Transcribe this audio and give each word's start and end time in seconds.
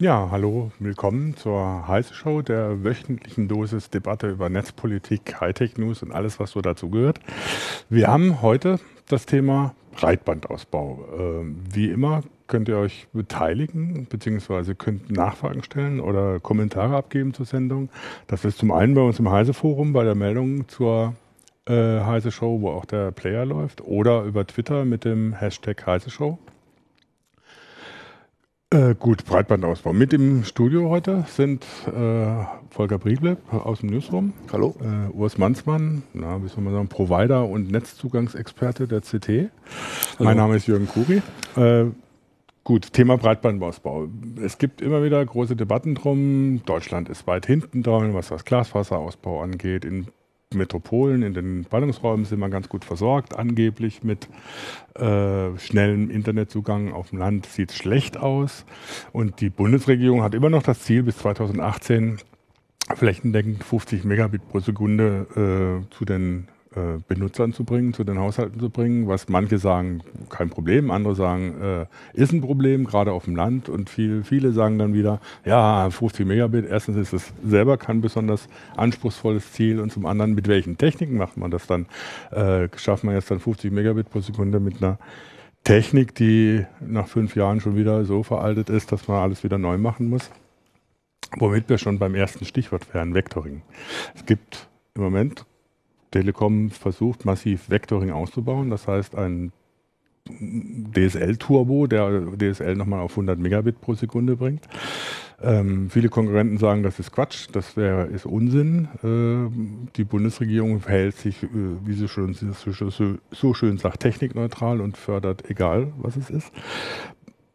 Ja, 0.00 0.28
hallo, 0.30 0.72
willkommen 0.78 1.36
zur 1.36 1.86
Heiße 1.86 2.14
Show, 2.14 2.40
der 2.40 2.82
wöchentlichen 2.82 3.48
Dosis 3.48 3.90
Debatte 3.90 4.30
über 4.30 4.48
Netzpolitik, 4.48 5.38
Hightech-News 5.38 6.02
und 6.02 6.10
alles, 6.10 6.40
was 6.40 6.52
so 6.52 6.62
dazu 6.62 6.88
gehört. 6.88 7.20
Wir 7.90 8.08
haben 8.08 8.40
heute 8.40 8.80
das 9.10 9.26
Thema 9.26 9.74
Breitbandausbau. 9.92 11.04
Ähm, 11.18 11.56
wie 11.70 11.90
immer 11.90 12.22
könnt 12.46 12.70
ihr 12.70 12.78
euch 12.78 13.08
beteiligen, 13.12 14.06
beziehungsweise 14.08 14.74
könnt 14.74 15.10
Nachfragen 15.10 15.62
stellen 15.62 16.00
oder 16.00 16.40
Kommentare 16.40 16.96
abgeben 16.96 17.34
zur 17.34 17.44
Sendung. 17.44 17.90
Das 18.26 18.46
ist 18.46 18.56
zum 18.56 18.72
einen 18.72 18.94
bei 18.94 19.02
uns 19.02 19.18
im 19.18 19.30
Heise-Forum 19.30 19.92
bei 19.92 20.04
der 20.04 20.14
Meldung 20.14 20.66
zur 20.66 21.12
äh, 21.66 22.00
Heise 22.00 22.30
Show, 22.30 22.62
wo 22.62 22.70
auch 22.70 22.86
der 22.86 23.10
Player 23.10 23.44
läuft, 23.44 23.82
oder 23.82 24.22
über 24.22 24.46
Twitter 24.46 24.86
mit 24.86 25.04
dem 25.04 25.34
Hashtag 25.34 25.86
Heise 25.86 26.08
Show. 26.08 26.38
Äh, 28.72 28.94
gut, 28.94 29.24
Breitbandausbau. 29.24 29.92
Mit 29.92 30.12
im 30.12 30.44
Studio 30.44 30.90
heute 30.90 31.24
sind 31.26 31.64
äh, 31.88 32.44
Volker 32.70 32.98
Briedle 32.98 33.36
aus 33.50 33.80
dem 33.80 33.90
Newsroom. 33.90 34.32
Hallo. 34.52 34.76
Äh, 34.80 35.10
Urs 35.12 35.38
Manzmann, 35.38 36.04
na, 36.12 36.40
wie 36.40 36.46
soll 36.46 36.62
man 36.62 36.74
sagen, 36.74 36.86
Provider 36.86 37.48
und 37.48 37.72
Netzzugangsexperte 37.72 38.86
der 38.86 39.00
CT. 39.00 39.28
Hallo. 39.28 39.50
Mein 40.20 40.36
Name 40.36 40.54
ist 40.54 40.68
Jürgen 40.68 40.86
Kuri. 40.86 41.20
Äh, 41.56 41.90
gut, 42.62 42.92
Thema 42.92 43.16
Breitbandausbau. 43.16 44.06
Es 44.40 44.56
gibt 44.56 44.80
immer 44.80 45.02
wieder 45.02 45.26
große 45.26 45.56
Debatten 45.56 45.96
drum. 45.96 46.62
Deutschland 46.64 47.08
ist 47.08 47.26
weit 47.26 47.46
hinten 47.46 47.82
dran, 47.82 48.14
was 48.14 48.28
das 48.28 48.44
Glasfaserausbau 48.44 49.42
angeht. 49.42 49.84
In 49.84 50.06
Metropolen, 50.52 51.22
in 51.22 51.32
den 51.32 51.62
Ballungsräumen 51.62 52.24
sind 52.24 52.40
wir 52.40 52.48
ganz 52.48 52.68
gut 52.68 52.84
versorgt. 52.84 53.36
Angeblich 53.36 54.02
mit 54.02 54.28
äh, 54.96 55.56
schnellem 55.58 56.10
Internetzugang 56.10 56.92
auf 56.92 57.10
dem 57.10 57.20
Land 57.20 57.46
sieht 57.46 57.70
es 57.70 57.76
schlecht 57.76 58.16
aus. 58.16 58.64
Und 59.12 59.40
die 59.40 59.48
Bundesregierung 59.48 60.24
hat 60.24 60.34
immer 60.34 60.50
noch 60.50 60.64
das 60.64 60.80
Ziel, 60.80 61.04
bis 61.04 61.18
2018 61.18 62.18
flächendeckend 62.96 63.62
50 63.62 64.02
Megabit 64.02 64.48
pro 64.48 64.58
Sekunde 64.58 65.84
äh, 65.86 65.94
zu 65.94 66.04
den 66.04 66.48
äh, 66.74 66.98
Benutzern 67.08 67.52
zu 67.52 67.64
bringen, 67.64 67.92
zu 67.94 68.04
den 68.04 68.20
Haushalten 68.20 68.60
zu 68.60 68.70
bringen, 68.70 69.08
was 69.08 69.28
manche 69.28 69.58
sagen, 69.58 70.02
kein 70.28 70.50
Problem, 70.50 70.92
andere 70.92 71.16
sagen, 71.16 71.60
äh, 71.60 71.86
ist 72.12 72.32
ein 72.32 72.40
Problem, 72.40 72.84
gerade 72.84 73.10
auf 73.10 73.24
dem 73.24 73.34
Land. 73.34 73.68
Und 73.68 73.90
viel, 73.90 74.22
viele 74.22 74.52
sagen 74.52 74.78
dann 74.78 74.94
wieder, 74.94 75.20
ja, 75.44 75.90
50 75.90 76.24
Megabit, 76.24 76.66
erstens 76.66 76.96
ist 76.96 77.12
es 77.12 77.32
selber 77.44 77.76
kein 77.76 78.00
besonders 78.00 78.48
anspruchsvolles 78.76 79.52
Ziel 79.52 79.80
und 79.80 79.90
zum 79.90 80.06
anderen, 80.06 80.34
mit 80.34 80.46
welchen 80.46 80.78
Techniken 80.78 81.16
macht 81.16 81.36
man 81.36 81.50
das 81.50 81.66
dann? 81.66 81.86
Äh, 82.30 82.68
schafft 82.76 83.02
man 83.02 83.16
jetzt 83.16 83.32
dann 83.32 83.40
50 83.40 83.72
Megabit 83.72 84.08
pro 84.08 84.20
Sekunde 84.20 84.60
mit 84.60 84.80
einer 84.80 84.98
Technik, 85.64 86.14
die 86.14 86.64
nach 86.80 87.08
fünf 87.08 87.34
Jahren 87.34 87.60
schon 87.60 87.74
wieder 87.74 88.04
so 88.04 88.22
veraltet 88.22 88.70
ist, 88.70 88.92
dass 88.92 89.08
man 89.08 89.18
alles 89.18 89.42
wieder 89.42 89.58
neu 89.58 89.76
machen 89.76 90.08
muss? 90.08 90.30
Womit 91.36 91.68
wir 91.68 91.78
schon 91.78 91.98
beim 91.98 92.14
ersten 92.14 92.44
Stichwort 92.44 92.94
wären, 92.94 93.14
Vectoring. 93.14 93.62
Es 94.14 94.24
gibt 94.24 94.68
im 94.94 95.02
Moment 95.02 95.46
Telekom 96.10 96.70
versucht 96.70 97.24
massiv 97.24 97.70
Vectoring 97.70 98.10
auszubauen. 98.10 98.70
Das 98.70 98.88
heißt, 98.88 99.14
ein 99.14 99.52
DSL-Turbo, 100.28 101.86
der 101.86 102.22
DSL 102.36 102.76
nochmal 102.76 103.00
auf 103.00 103.12
100 103.12 103.38
Megabit 103.38 103.80
pro 103.80 103.94
Sekunde 103.94 104.36
bringt. 104.36 104.66
Ähm, 105.42 105.88
viele 105.88 106.10
Konkurrenten 106.10 106.58
sagen, 106.58 106.82
das 106.82 106.98
ist 106.98 107.12
Quatsch, 107.12 107.48
das 107.52 107.76
wär, 107.76 108.08
ist 108.08 108.26
Unsinn. 108.26 108.88
Äh, 109.02 109.88
die 109.96 110.04
Bundesregierung 110.04 110.80
verhält 110.80 111.16
sich, 111.16 111.42
äh, 111.42 111.48
wie 111.84 111.94
sie 111.94 112.08
schon 112.08 112.34
so, 112.34 112.90
so, 112.90 113.14
so 113.30 113.54
schön 113.54 113.78
sagt, 113.78 114.00
technikneutral 114.00 114.82
und 114.82 114.98
fördert 114.98 115.48
egal, 115.48 115.92
was 115.96 116.16
es 116.16 116.28
ist. 116.28 116.52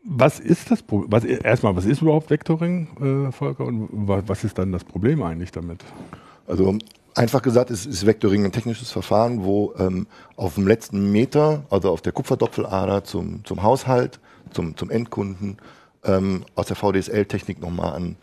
Was 0.04 0.40
ist 0.40 0.72
das 0.72 0.82
Problem? 0.82 1.12
Was, 1.12 1.24
erstmal, 1.26 1.76
was 1.76 1.86
ist 1.86 2.02
überhaupt 2.02 2.30
Vectoring, 2.30 3.28
äh, 3.28 3.32
Volker, 3.32 3.66
und 3.66 3.90
was 3.92 4.44
ist 4.44 4.58
dann 4.58 4.72
das 4.72 4.84
Problem 4.84 5.22
eigentlich 5.22 5.52
damit? 5.52 5.84
Also 6.48 6.78
Einfach 7.16 7.42
gesagt, 7.42 7.72
es 7.72 7.86
ist 7.86 8.06
Vectoring 8.06 8.44
ein 8.44 8.52
technisches 8.52 8.92
Verfahren, 8.92 9.46
wo 9.46 9.74
ähm, 9.78 10.06
auf 10.36 10.56
dem 10.56 10.68
letzten 10.68 11.14
Meter, 11.14 11.64
also 11.70 11.90
auf 11.90 12.02
der 12.02 12.12
Kupferdoppelader 12.12 13.06
zum, 13.06 13.46
zum 13.46 13.64
Haushalt, 13.64 14.20
zum, 14.52 14.76
zum 14.76 14.92
Endkunden, 14.92 15.58
ähm, 16.04 16.44
aus 16.56 16.68
der 16.68 16.76
VDSL-Technik 16.76 17.62
nochmal 17.62 17.94
ein 17.94 18.18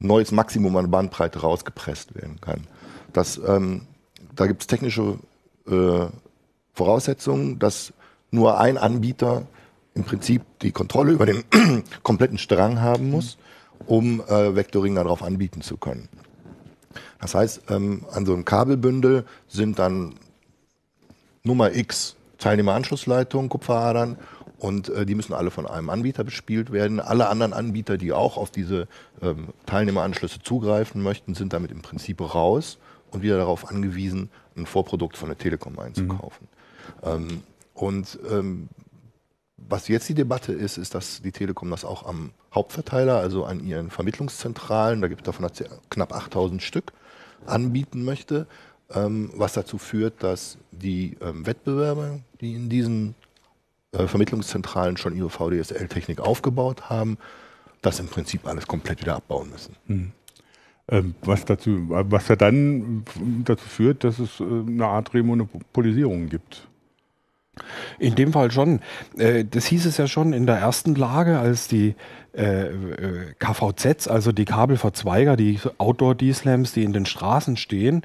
neues 0.00 0.32
Maximum 0.32 0.76
an 0.76 0.90
Bandbreite 0.90 1.40
rausgepresst 1.40 2.16
werden 2.16 2.40
kann. 2.40 2.66
Das, 3.12 3.40
ähm, 3.46 3.82
da 4.34 4.48
gibt 4.48 4.62
es 4.62 4.66
technische 4.66 5.20
äh, 5.68 6.06
Voraussetzungen, 6.74 7.60
dass 7.60 7.92
nur 8.32 8.58
ein 8.58 8.76
Anbieter 8.76 9.46
im 9.94 10.02
Prinzip 10.02 10.42
die 10.62 10.72
Kontrolle 10.72 11.12
über 11.12 11.26
den 11.26 11.44
kompletten 12.02 12.38
Strang 12.38 12.80
haben 12.80 13.08
muss, 13.08 13.38
um 13.86 14.20
äh, 14.20 14.56
Vectoring 14.56 14.96
darauf 14.96 15.22
anbieten 15.22 15.62
zu 15.62 15.76
können. 15.76 16.08
Das 17.26 17.34
heißt, 17.34 17.62
ähm, 17.70 18.04
an 18.12 18.24
so 18.24 18.34
einem 18.34 18.44
Kabelbündel 18.44 19.24
sind 19.48 19.80
dann 19.80 20.14
Nummer 21.42 21.74
X 21.74 22.14
Teilnehmeranschlussleitungen, 22.38 23.48
Kupferadern 23.48 24.16
und 24.58 24.90
äh, 24.90 25.04
die 25.04 25.16
müssen 25.16 25.32
alle 25.32 25.50
von 25.50 25.66
einem 25.66 25.90
Anbieter 25.90 26.22
bespielt 26.22 26.70
werden. 26.70 27.00
Alle 27.00 27.26
anderen 27.26 27.52
Anbieter, 27.52 27.98
die 27.98 28.12
auch 28.12 28.36
auf 28.36 28.52
diese 28.52 28.86
ähm, 29.22 29.48
Teilnehmeranschlüsse 29.66 30.40
zugreifen 30.40 31.02
möchten, 31.02 31.34
sind 31.34 31.52
damit 31.52 31.72
im 31.72 31.82
Prinzip 31.82 32.20
raus 32.20 32.78
und 33.10 33.22
wieder 33.22 33.38
darauf 33.38 33.68
angewiesen, 33.68 34.30
ein 34.56 34.64
Vorprodukt 34.64 35.16
von 35.16 35.28
der 35.28 35.36
Telekom 35.36 35.76
einzukaufen. 35.80 36.46
Mhm. 37.02 37.08
Ähm, 37.08 37.42
und 37.74 38.20
ähm, 38.30 38.68
was 39.56 39.88
jetzt 39.88 40.08
die 40.08 40.14
Debatte 40.14 40.52
ist, 40.52 40.78
ist, 40.78 40.94
dass 40.94 41.22
die 41.22 41.32
Telekom 41.32 41.72
das 41.72 41.84
auch 41.84 42.06
am 42.06 42.30
Hauptverteiler, 42.54 43.16
also 43.16 43.44
an 43.44 43.58
ihren 43.66 43.90
Vermittlungszentralen, 43.90 45.00
da 45.00 45.08
gibt 45.08 45.22
es 45.22 45.24
davon 45.24 45.50
knapp 45.90 46.12
8000 46.14 46.62
Stück, 46.62 46.92
anbieten 47.48 48.04
möchte, 48.04 48.46
ähm, 48.90 49.30
was 49.34 49.54
dazu 49.54 49.78
führt, 49.78 50.22
dass 50.22 50.58
die 50.70 51.16
ähm, 51.20 51.46
Wettbewerber, 51.46 52.20
die 52.40 52.54
in 52.54 52.68
diesen 52.68 53.14
äh, 53.92 54.06
Vermittlungszentralen 54.06 54.96
schon 54.96 55.16
ihre 55.16 55.30
VDSL-Technik 55.30 56.20
aufgebaut 56.20 56.88
haben, 56.88 57.18
das 57.82 58.00
im 58.00 58.08
Prinzip 58.08 58.46
alles 58.46 58.66
komplett 58.66 59.00
wieder 59.00 59.16
abbauen 59.16 59.50
müssen. 59.50 59.76
Mhm. 59.86 60.12
Was, 61.22 61.44
dazu, 61.44 61.88
was 61.88 62.28
ja 62.28 62.36
dann 62.36 63.04
dazu 63.44 63.64
führt, 63.66 64.04
dass 64.04 64.20
es 64.20 64.38
äh, 64.38 64.44
eine 64.44 64.86
Art 64.86 65.14
Remonopolisierung 65.14 66.28
gibt. 66.28 66.68
In 67.98 68.14
dem 68.14 68.32
Fall 68.32 68.50
schon. 68.50 68.80
Äh, 69.16 69.44
das 69.44 69.66
hieß 69.66 69.86
es 69.86 69.96
ja 69.96 70.06
schon 70.06 70.32
in 70.32 70.46
der 70.46 70.56
ersten 70.56 70.94
Lage, 70.94 71.38
als 71.38 71.68
die 71.68 71.94
äh, 72.34 72.66
äh 72.66 73.34
KVZs, 73.38 74.08
also 74.08 74.32
die 74.32 74.44
Kabelverzweiger, 74.44 75.36
die 75.36 75.58
Outdoor-D-Slams, 75.78 76.72
die 76.72 76.84
in 76.84 76.92
den 76.92 77.06
Straßen 77.06 77.56
stehen, 77.56 78.02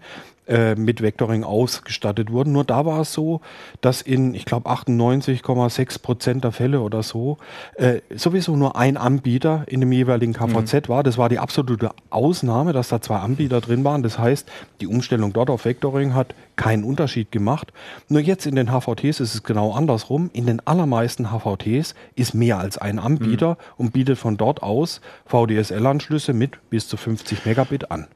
äh, 0.47 0.75
mit 0.75 1.01
Vectoring 1.01 1.43
ausgestattet 1.43 2.31
wurden. 2.31 2.51
Nur 2.51 2.63
da 2.63 2.85
war 2.85 3.01
es 3.01 3.13
so, 3.13 3.41
dass 3.79 4.01
in, 4.01 4.33
ich 4.33 4.45
glaube, 4.45 4.69
98,6 4.69 6.01
Prozent 6.01 6.43
der 6.43 6.51
Fälle 6.51 6.81
oder 6.81 7.03
so 7.03 7.37
äh, 7.75 8.01
sowieso 8.13 8.55
nur 8.55 8.75
ein 8.75 8.97
Anbieter 8.97 9.65
in 9.67 9.81
dem 9.81 9.91
jeweiligen 9.91 10.33
KVZ 10.33 10.73
mhm. 10.73 10.89
war. 10.89 11.03
Das 11.03 11.17
war 11.17 11.29
die 11.29 11.39
absolute 11.39 11.91
Ausnahme, 12.09 12.73
dass 12.73 12.89
da 12.89 13.01
zwei 13.01 13.17
Anbieter 13.17 13.61
drin 13.61 13.83
waren. 13.83 14.03
Das 14.03 14.17
heißt, 14.17 14.49
die 14.81 14.87
Umstellung 14.87 15.31
dort 15.31 15.49
auf 15.49 15.65
Vectoring 15.65 16.13
hat 16.15 16.33
keinen 16.55 16.83
Unterschied 16.83 17.31
gemacht. 17.31 17.71
Nur 18.09 18.21
jetzt 18.21 18.45
in 18.45 18.55
den 18.55 18.71
HVTs 18.71 19.19
ist 19.19 19.35
es 19.35 19.43
genau 19.43 19.73
andersrum. 19.73 20.29
In 20.33 20.47
den 20.47 20.65
allermeisten 20.65 21.27
HVTs 21.27 21.95
ist 22.15 22.33
mehr 22.33 22.57
als 22.57 22.77
ein 22.77 22.99
Anbieter 22.99 23.51
mhm. 23.51 23.55
und 23.77 23.93
bietet 23.93 24.17
von 24.17 24.37
dort 24.37 24.63
aus 24.63 25.01
VDSL-Anschlüsse 25.27 26.33
mit 26.33 26.57
bis 26.69 26.87
zu 26.87 26.97
50 26.97 27.45
Megabit 27.45 27.91
an 27.91 28.07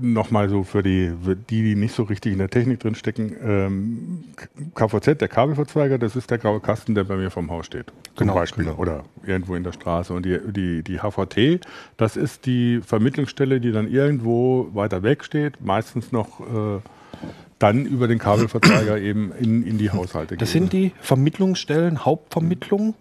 nochmal 0.00 0.48
so 0.48 0.62
für 0.62 0.82
die, 0.82 1.12
für 1.22 1.36
die, 1.36 1.62
die 1.62 1.74
nicht 1.74 1.94
so 1.94 2.04
richtig 2.04 2.32
in 2.32 2.38
der 2.38 2.48
Technik 2.48 2.80
drin 2.80 2.94
stecken, 2.94 3.36
ähm, 3.42 4.24
KVZ, 4.74 5.20
der 5.20 5.28
Kabelverzweiger, 5.28 5.98
das 5.98 6.16
ist 6.16 6.30
der 6.30 6.38
graue 6.38 6.60
Kasten, 6.60 6.94
der 6.94 7.04
bei 7.04 7.16
mir 7.16 7.30
vom 7.30 7.50
Haus 7.50 7.66
steht. 7.66 7.86
Zum 8.14 8.26
genau, 8.26 8.34
Beispiel. 8.34 8.64
Genau. 8.64 8.76
Oder 8.78 9.04
irgendwo 9.26 9.54
in 9.54 9.64
der 9.64 9.72
Straße. 9.72 10.12
Und 10.14 10.24
die, 10.24 10.38
die, 10.52 10.82
die 10.82 11.00
HVT, 11.00 11.60
das 11.98 12.16
ist 12.16 12.46
die 12.46 12.80
Vermittlungsstelle, 12.80 13.60
die 13.60 13.72
dann 13.72 13.90
irgendwo 13.90 14.68
weiter 14.72 15.02
weg 15.02 15.24
steht, 15.24 15.60
meistens 15.60 16.12
noch 16.12 16.40
äh, 16.40 16.80
dann 17.58 17.84
über 17.84 18.08
den 18.08 18.18
Kabelverzweiger 18.18 18.98
eben 19.00 19.32
in, 19.32 19.66
in 19.66 19.76
die 19.76 19.90
Haushalte 19.90 20.34
geht. 20.34 20.42
Das 20.42 20.52
sind 20.52 20.72
die 20.72 20.92
Vermittlungsstellen, 21.00 22.06
Hauptvermittlung, 22.06 22.94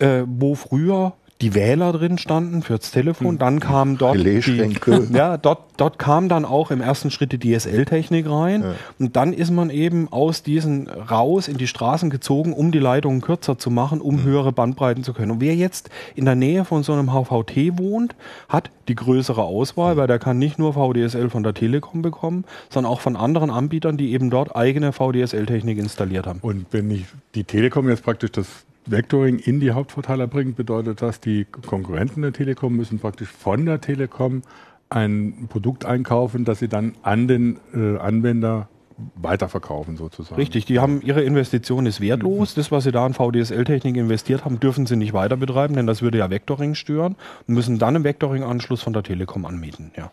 äh, 0.00 0.24
wo 0.26 0.56
früher 0.56 1.14
die 1.40 1.54
Wähler 1.54 1.92
drin 1.92 2.16
standen 2.16 2.62
fürs 2.62 2.92
Telefon. 2.92 3.38
Dann 3.38 3.58
kam 3.58 3.98
dort 3.98 4.16
die, 4.16 4.40
ja, 5.12 5.36
dort, 5.36 5.64
dort 5.76 5.98
kam 5.98 6.28
dann 6.28 6.44
auch 6.44 6.70
im 6.70 6.80
ersten 6.80 7.10
Schritt 7.10 7.32
die 7.32 7.38
DSL-Technik 7.38 8.28
rein. 8.30 8.62
Ja. 8.62 8.74
Und 9.00 9.16
dann 9.16 9.32
ist 9.32 9.50
man 9.50 9.68
eben 9.68 10.10
aus 10.12 10.44
diesen 10.44 10.88
raus 10.88 11.48
in 11.48 11.58
die 11.58 11.66
Straßen 11.66 12.08
gezogen, 12.08 12.52
um 12.52 12.70
die 12.70 12.78
Leitungen 12.78 13.20
kürzer 13.20 13.58
zu 13.58 13.70
machen, 13.70 14.00
um 14.00 14.16
mhm. 14.16 14.22
höhere 14.22 14.52
Bandbreiten 14.52 15.02
zu 15.02 15.12
können. 15.12 15.32
Und 15.32 15.40
wer 15.40 15.56
jetzt 15.56 15.90
in 16.14 16.24
der 16.24 16.36
Nähe 16.36 16.64
von 16.64 16.84
so 16.84 16.92
einem 16.92 17.12
HVT 17.12 17.78
wohnt, 17.78 18.14
hat 18.48 18.70
die 18.86 18.94
größere 18.94 19.42
Auswahl, 19.42 19.94
mhm. 19.94 19.98
weil 19.98 20.06
der 20.06 20.20
kann 20.20 20.38
nicht 20.38 20.58
nur 20.58 20.74
VDSL 20.74 21.30
von 21.30 21.42
der 21.42 21.54
Telekom 21.54 22.00
bekommen, 22.00 22.44
sondern 22.70 22.92
auch 22.92 23.00
von 23.00 23.16
anderen 23.16 23.50
Anbietern, 23.50 23.96
die 23.96 24.12
eben 24.12 24.30
dort 24.30 24.54
eigene 24.54 24.92
VDSL-Technik 24.92 25.78
installiert 25.78 26.26
haben. 26.26 26.38
Und 26.42 26.66
wenn 26.70 26.90
ich 26.90 27.06
die 27.34 27.44
Telekom 27.44 27.88
jetzt 27.88 28.04
praktisch 28.04 28.30
das 28.30 28.46
Vectoring 28.86 29.38
in 29.38 29.60
die 29.60 29.72
Hauptverteiler 29.72 30.26
bringt, 30.26 30.56
bedeutet 30.56 31.02
das, 31.02 31.20
die 31.20 31.44
Konkurrenten 31.44 32.22
der 32.22 32.32
Telekom 32.32 32.76
müssen 32.76 32.98
praktisch 32.98 33.28
von 33.28 33.64
der 33.64 33.80
Telekom 33.80 34.42
ein 34.90 35.46
Produkt 35.48 35.84
einkaufen, 35.84 36.44
das 36.44 36.58
sie 36.58 36.68
dann 36.68 36.94
an 37.02 37.26
den 37.26 37.58
äh, 37.74 37.98
Anwender 37.98 38.68
weiterverkaufen 39.16 39.96
sozusagen. 39.96 40.36
Richtig, 40.36 40.66
die 40.66 40.78
haben 40.78 41.00
ihre 41.02 41.22
Investition 41.22 41.86
ist 41.86 42.00
wertlos. 42.00 42.54
Das, 42.54 42.70
was 42.70 42.84
sie 42.84 42.92
da 42.92 43.06
in 43.06 43.14
VDSL-Technik 43.14 43.96
investiert 43.96 44.44
haben, 44.44 44.60
dürfen 44.60 44.86
sie 44.86 44.96
nicht 44.96 45.12
weiter 45.12 45.36
betreiben, 45.36 45.74
denn 45.74 45.86
das 45.86 46.02
würde 46.02 46.18
ja 46.18 46.30
Vectoring 46.30 46.74
stören 46.74 47.16
und 47.46 47.54
müssen 47.54 47.78
dann 47.78 47.96
im 47.96 48.04
Vectoring-Anschluss 48.04 48.82
von 48.82 48.92
der 48.92 49.02
Telekom 49.02 49.46
anmieten. 49.46 49.90
Ja. 49.96 50.12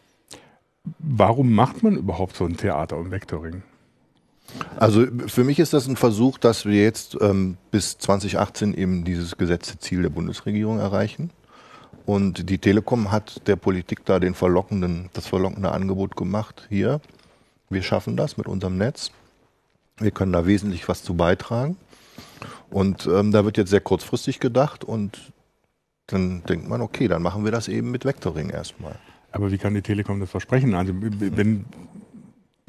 Warum 0.97 1.53
macht 1.53 1.83
man 1.83 1.95
überhaupt 1.95 2.35
so 2.35 2.45
ein 2.45 2.57
Theater 2.57 2.97
um 2.97 3.11
Vectoring? 3.11 3.61
Also 4.77 5.05
für 5.27 5.43
mich 5.43 5.59
ist 5.59 5.73
das 5.73 5.87
ein 5.87 5.95
Versuch, 5.95 6.37
dass 6.37 6.65
wir 6.65 6.83
jetzt 6.83 7.17
ähm, 7.21 7.57
bis 7.71 7.97
2018 7.97 8.73
eben 8.73 9.03
dieses 9.03 9.37
gesetzte 9.37 9.79
Ziel 9.79 10.01
der 10.01 10.09
Bundesregierung 10.09 10.79
erreichen. 10.79 11.31
Und 12.05 12.49
die 12.49 12.57
Telekom 12.57 13.11
hat 13.11 13.47
der 13.47 13.55
Politik 13.55 14.05
da 14.05 14.19
den 14.19 14.33
verlockenden, 14.33 15.09
das 15.13 15.27
verlockende 15.27 15.71
Angebot 15.71 16.15
gemacht. 16.15 16.67
Hier, 16.69 16.99
wir 17.69 17.83
schaffen 17.83 18.17
das 18.17 18.37
mit 18.37 18.47
unserem 18.47 18.77
Netz. 18.77 19.11
Wir 19.97 20.11
können 20.11 20.33
da 20.33 20.45
wesentlich 20.45 20.87
was 20.89 21.03
zu 21.03 21.13
beitragen. 21.13 21.77
Und 22.69 23.05
ähm, 23.05 23.31
da 23.31 23.45
wird 23.45 23.57
jetzt 23.57 23.69
sehr 23.69 23.81
kurzfristig 23.81 24.39
gedacht 24.39 24.83
und 24.83 25.31
dann 26.07 26.43
denkt 26.43 26.67
man, 26.67 26.81
okay, 26.81 27.07
dann 27.07 27.21
machen 27.21 27.45
wir 27.45 27.51
das 27.51 27.67
eben 27.67 27.91
mit 27.91 28.05
Vectoring 28.05 28.49
erstmal. 28.49 28.97
Aber 29.31 29.51
wie 29.51 29.57
kann 29.57 29.73
die 29.73 29.81
Telekom 29.81 30.19
das 30.19 30.29
versprechen? 30.29 30.73
Also 30.73 30.93
wenn 30.95 31.65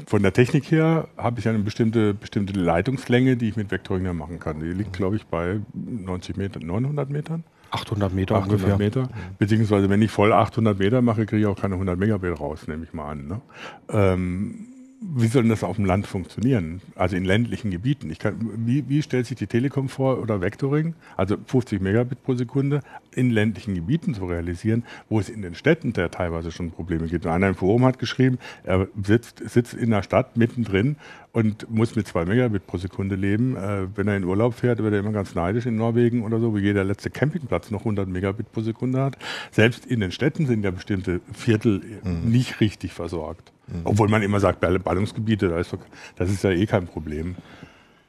von 0.07 0.23
der 0.23 0.33
Technik 0.33 0.71
her 0.71 1.09
habe 1.17 1.41
ich 1.41 1.49
eine 1.49 1.59
bestimmte, 1.59 2.15
bestimmte 2.15 2.59
Leitungslänge, 2.59 3.37
die 3.37 3.49
ich 3.49 3.57
mit 3.57 3.71
Vectoring 3.71 4.05
dann 4.05 4.17
machen 4.17 4.39
kann. 4.39 4.61
Die 4.61 4.73
liegt, 4.73 4.93
glaube 4.93 5.17
ich, 5.17 5.27
bei 5.27 5.61
90 5.75 6.37
Metern, 6.37 6.67
900 6.67 7.11
Metern. 7.11 7.45
800 7.71 8.13
Meter 8.13 8.37
800 8.37 8.53
ungefähr. 8.53 8.79
Meter. 8.79 9.09
Beziehungsweise, 9.39 9.89
wenn 9.89 10.03
ich 10.03 10.11
voll 10.11 10.33
800 10.33 10.79
Meter 10.79 11.01
mache, 11.01 11.25
kriege 11.27 11.41
ich 11.41 11.47
auch 11.47 11.59
keine 11.59 11.75
100 11.75 11.99
Megabit 11.99 12.39
raus, 12.39 12.69
nehme 12.69 12.85
ich 12.85 12.93
mal 12.93 13.13
an. 13.13 13.27
Ne? 13.27 13.41
Ähm, 13.89 14.67
wie 15.01 15.27
soll 15.27 15.43
denn 15.43 15.51
das 15.51 15.65
auf 15.65 15.77
dem 15.77 15.85
Land 15.85 16.07
funktionieren? 16.07 16.81
Also 16.95 17.17
in 17.17 17.25
ländlichen 17.25 17.71
Gebieten. 17.71 18.17
Kann, 18.19 18.37
wie, 18.67 18.89
wie 18.89 19.03
stellt 19.03 19.27
sich 19.27 19.37
die 19.37 19.47
Telekom 19.47 19.89
vor 19.89 20.21
oder 20.21 20.41
Vectoring, 20.41 20.95
also 21.17 21.37
50 21.45 21.81
Megabit 21.81 22.23
pro 22.23 22.35
Sekunde, 22.35 22.81
in 23.15 23.31
ländlichen 23.31 23.75
Gebieten 23.75 24.15
zu 24.15 24.27
realisieren, 24.27 24.85
wo 25.09 25.21
es 25.21 25.29
in 25.29 25.43
den 25.43 25.55
Städten 25.55 25.93
der 25.93 26.11
teilweise 26.11 26.51
schon 26.51 26.71
Probleme 26.71 27.07
gibt. 27.07 27.27
Einer 27.27 27.49
im 27.49 27.55
Forum 27.55 27.85
hat 27.85 27.99
geschrieben, 27.99 28.39
er 28.65 28.89
sitzt, 29.03 29.43
sitzt 29.49 29.75
in 29.75 29.91
der 29.91 30.03
Stadt 30.03 30.37
mittendrin 30.37 30.97
und 31.33 31.71
muss 31.71 31.97
mit 31.97 32.07
2 32.07 32.27
Megabit 32.27 32.67
pro 32.67 32.77
Sekunde 32.77 33.15
leben. 33.15 33.57
Äh, 33.57 33.89
wenn 33.97 34.09
er 34.09 34.17
in 34.17 34.25
Urlaub 34.25 34.55
fährt, 34.55 34.83
wird 34.83 34.93
er 34.93 35.01
immer 35.01 35.13
ganz 35.13 35.35
neidisch 35.35 35.67
in 35.67 35.77
Norwegen 35.77 36.25
oder 36.25 36.41
so, 36.41 36.53
wo 36.53 36.59
jeder 36.59 36.85
letzte 36.85 37.11
Campingplatz 37.11 37.71
noch 37.71 37.81
100 37.81 38.09
Megabit 38.09 38.53
pro 38.53 38.61
Sekunde 38.61 39.01
hat. 39.01 39.17
Selbst 39.51 39.87
in 39.87 40.01
den 40.01 40.13
Städten 40.13 40.47
sind 40.47 40.65
ja 40.65 40.71
bestimmte 40.71 41.21
Viertel 41.33 41.83
mhm. 42.05 42.31
nicht 42.31 42.61
richtig 42.61 42.93
versorgt. 42.93 43.53
Mhm. 43.67 43.81
Obwohl 43.85 44.09
man 44.09 44.23
immer 44.23 44.41
sagt, 44.41 44.61
Ballungsgebiete, 44.61 45.49
das 46.17 46.31
ist 46.31 46.45
ja 46.45 46.51
eh 46.51 46.67
kein 46.67 46.87
Problem. 46.87 47.37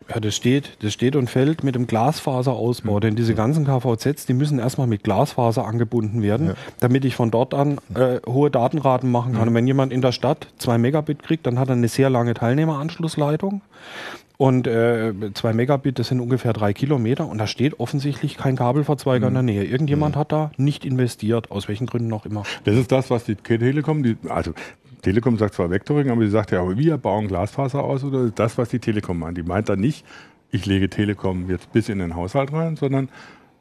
Ja, 0.09 0.19
das 0.19 0.35
steht, 0.35 0.77
das 0.81 0.93
steht 0.93 1.15
und 1.15 1.29
fällt 1.29 1.63
mit 1.63 1.75
dem 1.75 1.87
Glasfaserausbau, 1.87 2.95
mhm. 2.95 2.99
denn 3.01 3.15
diese 3.15 3.35
ganzen 3.35 3.65
KVZs, 3.65 4.25
die 4.25 4.33
müssen 4.33 4.59
erstmal 4.59 4.87
mit 4.87 5.03
Glasfaser 5.03 5.65
angebunden 5.65 6.21
werden, 6.21 6.47
ja. 6.47 6.53
damit 6.79 7.05
ich 7.05 7.15
von 7.15 7.31
dort 7.31 7.53
an 7.53 7.79
äh, 7.95 8.19
hohe 8.27 8.51
Datenraten 8.51 9.09
machen 9.09 9.33
kann. 9.33 9.41
Mhm. 9.43 9.47
Und 9.49 9.53
wenn 9.55 9.67
jemand 9.67 9.93
in 9.93 10.01
der 10.01 10.11
Stadt 10.11 10.47
zwei 10.57 10.77
Megabit 10.77 11.23
kriegt, 11.23 11.47
dann 11.47 11.59
hat 11.59 11.69
er 11.69 11.75
eine 11.75 11.87
sehr 11.87 12.09
lange 12.09 12.33
Teilnehmeranschlussleitung. 12.33 13.61
Und 14.37 14.67
äh, 14.67 15.13
zwei 15.35 15.53
Megabit, 15.53 15.99
das 15.99 16.07
sind 16.07 16.19
ungefähr 16.19 16.53
drei 16.53 16.73
Kilometer 16.73 17.27
und 17.27 17.37
da 17.37 17.47
steht 17.47 17.79
offensichtlich 17.79 18.35
kein 18.35 18.55
Kabelverzweiger 18.55 19.29
mhm. 19.29 19.37
in 19.37 19.45
der 19.47 19.55
Nähe. 19.55 19.63
Irgendjemand 19.63 20.15
mhm. 20.15 20.19
hat 20.19 20.31
da 20.31 20.51
nicht 20.57 20.85
investiert, 20.85 21.51
aus 21.51 21.67
welchen 21.67 21.85
Gründen 21.85 22.11
auch 22.13 22.25
immer. 22.25 22.43
Das 22.65 22.75
ist 22.75 22.91
das, 22.91 23.09
was 23.09 23.23
die 23.25 23.35
Telekom, 23.35 24.03
die, 24.03 24.17
also 24.27 24.53
Telekom 25.03 25.37
sagt 25.37 25.53
zwar 25.53 25.69
Vectoring, 25.69 26.09
aber 26.09 26.21
sie 26.21 26.31
sagt 26.31 26.51
ja, 26.51 26.61
aber 26.61 26.77
wir 26.77 26.97
bauen 26.97 27.27
Glasfaser 27.27 27.83
aus 27.83 28.03
oder 28.03 28.29
das, 28.29 28.57
was 28.57 28.69
die 28.69 28.79
Telekom 28.79 29.19
meint. 29.19 29.37
Die 29.37 29.43
meint 29.43 29.69
dann 29.69 29.79
nicht, 29.79 30.05
ich 30.49 30.65
lege 30.65 30.89
Telekom 30.89 31.49
jetzt 31.49 31.71
bis 31.73 31.89
in 31.89 31.99
den 31.99 32.15
Haushalt 32.15 32.53
rein, 32.53 32.77
sondern 32.77 33.09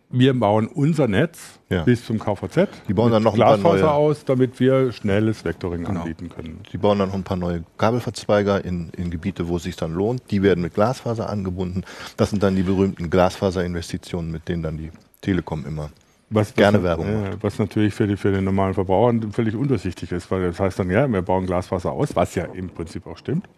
wir 0.09 0.39
bauen 0.39 0.69
unser 0.69 1.09
Netz 1.09 1.59
ja. 1.69 1.83
bis 1.83 2.05
zum 2.05 2.19
KVZ. 2.19 2.69
Die 2.87 2.95
bauen 2.95 3.11
dann 3.11 3.23
noch 3.23 3.35
Glasfaser 3.35 3.57
ein 3.57 3.63
paar 3.63 3.77
neue 3.77 3.91
aus, 3.91 4.25
damit 4.25 4.61
wir 4.61 4.93
schnelles 4.93 5.45
Vectoring 5.45 5.85
genau. 5.85 6.01
anbieten 6.01 6.29
können. 6.29 6.61
Die 6.73 6.79
bauen 6.79 6.99
dann 6.99 7.09
noch 7.09 7.15
ein 7.15 7.25
paar 7.25 7.39
neue 7.39 7.65
Kabelverzweiger 7.79 8.65
in, 8.65 8.91
in 8.91 9.11
Gebiete, 9.11 9.49
wo 9.49 9.57
es 9.57 9.65
sich 9.65 9.75
dann 9.75 9.95
lohnt. 9.95 10.31
Die 10.31 10.43
werden 10.43 10.63
mit 10.63 10.75
Glasfaser 10.75 11.29
angebunden. 11.29 11.83
Das 12.17 12.31
sind 12.31 12.43
dann 12.43 12.55
die 12.55 12.63
berühmten 12.63 13.11
Glasfaserinvestitionen, 13.11 14.31
mit 14.31 14.49
denen 14.49 14.63
dann 14.63 14.77
die 14.77 14.91
Telekom 15.23 15.65
immer 15.67 15.91
was, 16.33 16.55
gerne 16.55 16.79
was, 16.79 16.85
Werbung 16.85 17.07
äh, 17.07 17.37
Was 17.41 17.59
natürlich 17.59 17.95
für, 17.95 18.07
die, 18.07 18.17
für 18.17 18.33
den 18.33 18.45
normalen 18.45 18.75
Verbraucher 18.75 19.15
völlig 19.31 19.55
undurchsichtig 19.55 20.13
ist, 20.13 20.31
weil 20.31 20.43
das 20.43 20.61
heißt 20.61 20.79
dann, 20.79 20.91
ja, 20.91 21.07
wir 21.09 21.23
bauen 21.23 21.47
Glasfaser 21.47 21.93
aus, 21.93 22.15
was 22.17 22.35
ja 22.35 22.45
im 22.45 22.71
Prinzip 22.71 23.07
auch 23.07 23.17
stimmt, 23.17 23.49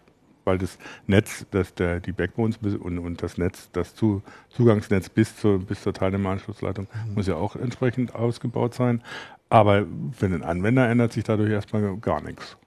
weil 0.43 0.57
das 0.57 0.77
Netz, 1.07 1.45
das 1.51 1.73
der, 1.73 1.99
die 1.99 2.11
Backbones 2.11 2.57
und, 2.57 2.99
und 2.99 3.23
das 3.23 3.37
Netz, 3.37 3.69
das 3.71 3.95
zu, 3.95 4.21
Zugangsnetz 4.49 5.09
bis 5.09 5.35
zur, 5.37 5.59
bis 5.59 5.81
zur 5.81 5.93
Teilnehmeranschlussleitung 5.93 6.87
mhm. 7.07 7.13
muss 7.15 7.27
ja 7.27 7.35
auch 7.35 7.55
entsprechend 7.55 8.15
ausgebaut 8.15 8.73
sein. 8.73 9.01
Aber 9.49 9.85
für 10.11 10.27
den 10.27 10.43
Anwender 10.43 10.89
ändert 10.89 11.13
sich 11.13 11.23
dadurch 11.23 11.51
erstmal 11.51 11.97
gar 11.97 12.21
nichts. 12.21 12.57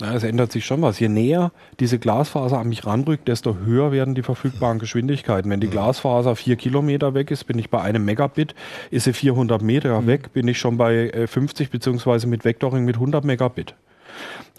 Na, 0.00 0.14
es 0.14 0.24
ändert 0.24 0.50
sich 0.52 0.64
schon 0.64 0.80
was. 0.82 0.98
Je 0.98 1.08
näher 1.08 1.52
diese 1.78 1.98
Glasfaser 1.98 2.58
an 2.58 2.68
mich 2.68 2.86
ranrückt, 2.86 3.28
desto 3.28 3.56
höher 3.58 3.92
werden 3.92 4.14
die 4.14 4.22
verfügbaren 4.22 4.78
Geschwindigkeiten. 4.78 5.50
Wenn 5.50 5.60
die 5.60 5.68
Glasfaser 5.68 6.34
vier 6.34 6.56
Kilometer 6.56 7.14
weg 7.14 7.30
ist, 7.30 7.44
bin 7.44 7.58
ich 7.58 7.70
bei 7.70 7.80
einem 7.80 8.04
Megabit. 8.04 8.54
Ist 8.90 9.04
sie 9.04 9.12
400 9.12 9.60
Meter 9.62 10.00
mhm. 10.00 10.06
weg, 10.06 10.32
bin 10.32 10.48
ich 10.48 10.58
schon 10.58 10.76
bei 10.78 11.26
50 11.26 11.66
äh, 11.66 11.70
beziehungsweise 11.70 12.26
mit 12.26 12.44
Vectoring 12.44 12.84
mit 12.84 12.96
100 12.96 13.24
Megabit. 13.24 13.74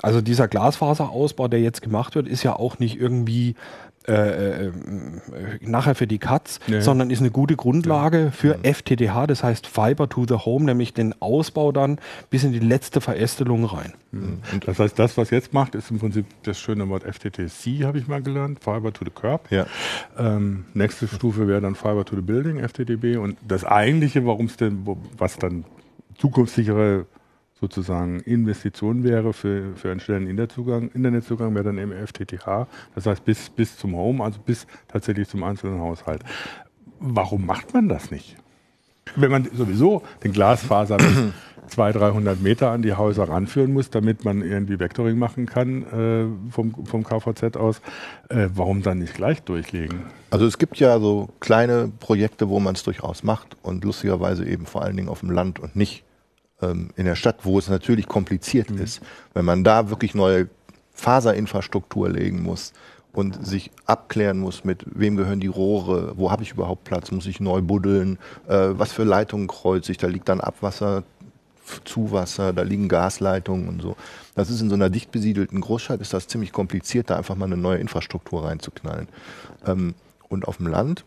Also 0.02 0.22
dieser 0.22 0.48
Glasfaserausbau, 0.48 1.48
der 1.48 1.62
jetzt 1.62 1.82
gemacht 1.82 2.16
wird, 2.16 2.28
ist 2.28 2.44
ja 2.44 2.56
auch 2.56 2.80
nicht 2.80 3.00
irgendwie 3.00 3.56
äh, 4.08 4.68
äh, 4.68 4.72
nachher 5.62 5.96
für 5.96 6.08
die 6.08 6.18
Cuts, 6.18 6.60
nee. 6.68 6.82
sondern 6.82 7.10
ist 7.10 7.20
eine 7.20 7.32
gute 7.32 7.56
Grundlage 7.56 8.32
für 8.32 8.60
ja. 8.64 8.74
FTTH, 8.74 9.28
das 9.28 9.44
heißt 9.44 9.68
Fiber 9.68 10.10
to 10.10 10.26
the 10.28 10.36
Home, 10.36 10.66
nämlich 10.66 10.94
den 10.94 11.16
Ausbau 11.22 11.72
dann 11.72 12.00
bis 12.30 12.44
in 12.44 12.52
die 12.52 12.60
letzte 12.60 13.02
Verästelung 13.02 13.66
rein. 13.66 13.94
Mhm. 14.12 14.40
Und 14.52 14.68
das 14.68 14.80
heißt, 14.80 15.00
das, 15.00 15.18
was 15.18 15.30
jetzt 15.30 15.54
macht, 15.54 15.76
ist 15.76 15.90
im 15.90 16.00
Prinzip 16.00 16.26
das 16.44 16.60
schöne 16.60 16.90
Wort 16.90 17.04
FTTC, 17.04 17.86
habe 17.86 17.98
ich 17.98 18.08
mal 18.08 18.22
gelernt, 18.22 18.60
Fiber 18.64 18.92
to 18.92 19.06
the 19.06 19.12
Curb. 19.12 19.50
Ja. 19.52 19.66
Ähm, 20.18 20.66
nächste 20.74 21.08
Stufe 21.08 21.48
wäre 21.48 21.62
dann 21.62 21.76
Fiber 21.76 22.04
to 22.06 22.16
the 22.16 22.22
Building, 22.22 22.60
FTTB. 22.60 23.18
Und 23.18 23.38
das 23.48 23.64
eigentliche, 23.64 24.26
warum 24.26 24.48
es 24.48 24.58
denn, 24.58 24.86
was 25.18 25.38
dann 25.38 25.66
zukunftssichere 26.18 27.06
sozusagen 27.64 28.20
Investition 28.20 29.06
wäre 29.06 29.32
für, 29.32 29.74
für 29.78 29.90
einen 29.90 30.02
schnellen 30.02 30.28
Internetzugang, 30.28 30.90
Internetzugang 30.90 31.56
wäre 31.56 31.64
dann 31.64 31.78
eben 31.78 31.94
FTTH, 31.94 32.68
das 32.94 33.06
heißt 33.06 33.24
bis, 33.24 33.50
bis 33.50 33.78
zum 33.78 33.96
Home, 33.96 34.22
also 34.22 34.38
bis 34.46 34.68
tatsächlich 34.90 35.30
zum 35.30 35.44
einzelnen 35.44 35.80
Haushalt. 35.80 36.24
Warum 37.00 37.46
macht 37.46 37.74
man 37.74 37.88
das 37.88 38.12
nicht? 38.12 38.36
Wenn 39.16 39.32
man 39.32 39.48
sowieso 39.54 40.04
den 40.26 40.34
Glasfaser 40.34 40.98
200, 41.68 42.02
300 42.02 42.42
Meter 42.42 42.72
an 42.72 42.82
die 42.82 42.92
Häuser 42.92 43.30
ranführen 43.30 43.72
muss, 43.72 43.90
damit 43.90 44.26
man 44.26 44.42
irgendwie 44.42 44.78
Vectoring 44.78 45.18
machen 45.18 45.46
kann 45.46 45.84
äh, 45.84 46.52
vom, 46.52 46.86
vom 46.86 47.06
KVZ 47.06 47.56
aus, 47.56 47.82
äh, 48.28 48.50
warum 48.54 48.82
dann 48.82 49.00
nicht 49.00 49.14
gleich 49.14 49.42
durchlegen? 49.42 50.02
Also 50.32 50.46
es 50.46 50.58
gibt 50.58 50.78
ja 50.80 51.00
so 51.00 51.30
kleine 51.40 51.90
Projekte, 52.02 52.50
wo 52.50 52.60
man 52.60 52.76
es 52.76 52.84
durchaus 52.84 53.24
macht 53.24 53.56
und 53.62 53.86
lustigerweise 53.86 54.46
eben 54.46 54.66
vor 54.66 54.82
allen 54.82 54.98
Dingen 54.98 55.08
auf 55.08 55.22
dem 55.22 55.32
Land 55.32 55.60
und 55.60 55.78
nicht 55.78 56.04
ähm, 56.64 56.90
in 56.96 57.06
der 57.06 57.16
Stadt, 57.16 57.38
wo 57.44 57.60
es 57.60 57.70
natürlich 57.70 58.08
kompliziert 58.08 58.70
mhm. 58.70 58.82
ist, 58.82 59.02
wenn 59.34 59.46
man 59.46 59.64
da 59.64 59.90
wirklich 59.90 60.16
neue 60.16 60.48
Faserinfrastruktur 60.94 62.10
legen 62.10 62.44
muss 62.44 62.74
und 63.14 63.46
sich 63.46 63.72
abklären 63.86 64.40
muss, 64.40 64.64
mit 64.64 64.86
wem 64.86 65.16
gehören 65.16 65.40
die 65.40 65.48
Rohre, 65.48 66.18
wo 66.18 66.32
habe 66.32 66.44
ich 66.44 66.52
überhaupt 66.52 66.84
Platz, 66.84 67.12
muss 67.12 67.28
ich 67.28 67.40
neu 67.40 67.62
buddeln, 67.62 68.18
äh, 68.48 68.70
was 68.72 68.92
für 68.92 69.04
Leitungen 69.04 69.48
kreuze 69.48 69.92
ich, 69.92 69.98
da 69.98 70.08
liegt 70.08 70.30
dann 70.30 70.42
Abwasser, 70.42 71.04
Zuwasser, 71.86 72.52
da 72.54 72.64
liegen 72.64 72.90
Gasleitungen 72.90 73.70
und 73.70 73.82
so. 73.82 73.96
Das 74.36 74.50
ist 74.50 74.62
in 74.62 74.70
so 74.70 74.76
einer 74.76 74.90
dicht 74.90 75.12
besiedelten 75.12 75.62
Großstadt, 75.62 76.02
ist 76.02 76.14
das 76.14 76.28
ziemlich 76.28 76.52
kompliziert, 76.52 77.10
da 77.10 77.16
einfach 77.16 77.36
mal 77.36 77.46
eine 77.46 77.58
neue 77.58 77.78
Infrastruktur 77.78 78.46
reinzuknallen. 78.46 79.08
Ähm, 79.66 79.94
und 80.30 80.48
auf 80.48 80.58
dem 80.58 80.68
Land 80.68 81.06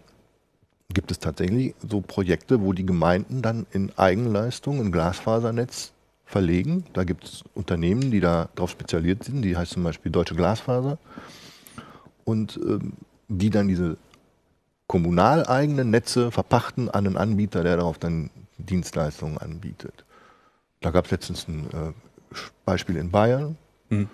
gibt 0.92 1.10
es 1.10 1.18
tatsächlich 1.18 1.74
so 1.88 2.00
Projekte, 2.00 2.60
wo 2.62 2.72
die 2.72 2.86
Gemeinden 2.86 3.42
dann 3.42 3.66
in 3.72 3.92
Eigenleistung 3.96 4.80
ein 4.80 4.92
Glasfasernetz 4.92 5.92
verlegen. 6.24 6.84
Da 6.92 7.04
gibt 7.04 7.24
es 7.24 7.44
Unternehmen, 7.54 8.10
die 8.10 8.20
da 8.20 8.48
darauf 8.54 8.70
spezialisiert 8.70 9.24
sind, 9.24 9.42
die 9.42 9.56
heißt 9.56 9.72
zum 9.72 9.84
Beispiel 9.84 10.12
Deutsche 10.12 10.34
Glasfaser. 10.34 10.98
Und 12.24 12.58
ähm, 12.62 12.94
die 13.28 13.50
dann 13.50 13.68
diese 13.68 13.96
kommunal 14.86 15.46
eigenen 15.46 15.90
Netze 15.90 16.30
verpachten 16.30 16.88
an 16.88 17.06
einen 17.06 17.16
Anbieter, 17.16 17.62
der 17.62 17.76
darauf 17.76 17.98
dann 17.98 18.30
Dienstleistungen 18.58 19.38
anbietet. 19.38 20.04
Da 20.80 20.90
gab 20.90 21.06
es 21.06 21.10
letztens 21.10 21.48
ein 21.48 21.66
äh, 21.72 22.36
Beispiel 22.64 22.96
in 22.96 23.10
Bayern. 23.10 23.56
Mhm. 23.88 24.08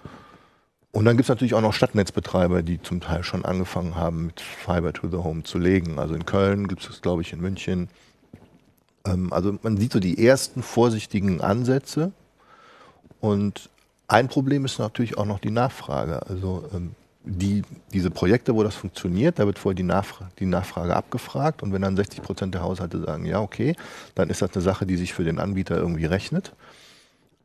Und 0.92 1.06
dann 1.06 1.16
gibt 1.16 1.24
es 1.24 1.28
natürlich 1.30 1.54
auch 1.54 1.62
noch 1.62 1.72
Stadtnetzbetreiber, 1.72 2.62
die 2.62 2.80
zum 2.80 3.00
Teil 3.00 3.24
schon 3.24 3.46
angefangen 3.46 3.96
haben, 3.96 4.26
mit 4.26 4.42
Fiber 4.42 4.92
to 4.92 5.08
the 5.08 5.16
Home 5.16 5.42
zu 5.42 5.58
legen. 5.58 5.98
Also 5.98 6.14
in 6.14 6.26
Köln 6.26 6.68
gibt 6.68 6.82
es 6.82 6.88
das, 6.88 7.00
glaube 7.00 7.22
ich, 7.22 7.32
in 7.32 7.40
München. 7.40 7.88
Ähm, 9.06 9.32
also 9.32 9.58
man 9.62 9.78
sieht 9.78 9.92
so 9.92 10.00
die 10.00 10.24
ersten 10.24 10.62
vorsichtigen 10.62 11.40
Ansätze. 11.40 12.12
Und 13.20 13.70
ein 14.06 14.28
Problem 14.28 14.66
ist 14.66 14.78
natürlich 14.78 15.16
auch 15.16 15.24
noch 15.24 15.38
die 15.38 15.50
Nachfrage. 15.50 16.26
Also 16.26 16.68
ähm, 16.74 16.90
die, 17.24 17.62
diese 17.94 18.10
Projekte, 18.10 18.54
wo 18.54 18.62
das 18.62 18.74
funktioniert, 18.74 19.38
da 19.38 19.46
wird 19.46 19.58
vorher 19.58 19.76
die, 19.76 19.84
Nachfrage, 19.84 20.30
die 20.40 20.46
Nachfrage 20.46 20.94
abgefragt. 20.94 21.62
Und 21.62 21.72
wenn 21.72 21.80
dann 21.80 21.96
60 21.96 22.20
Prozent 22.20 22.54
der 22.54 22.62
Haushalte 22.62 23.00
sagen, 23.00 23.24
ja, 23.24 23.40
okay, 23.40 23.76
dann 24.14 24.28
ist 24.28 24.42
das 24.42 24.52
eine 24.52 24.60
Sache, 24.62 24.84
die 24.84 24.98
sich 24.98 25.14
für 25.14 25.24
den 25.24 25.38
Anbieter 25.38 25.76
irgendwie 25.78 26.04
rechnet. 26.04 26.52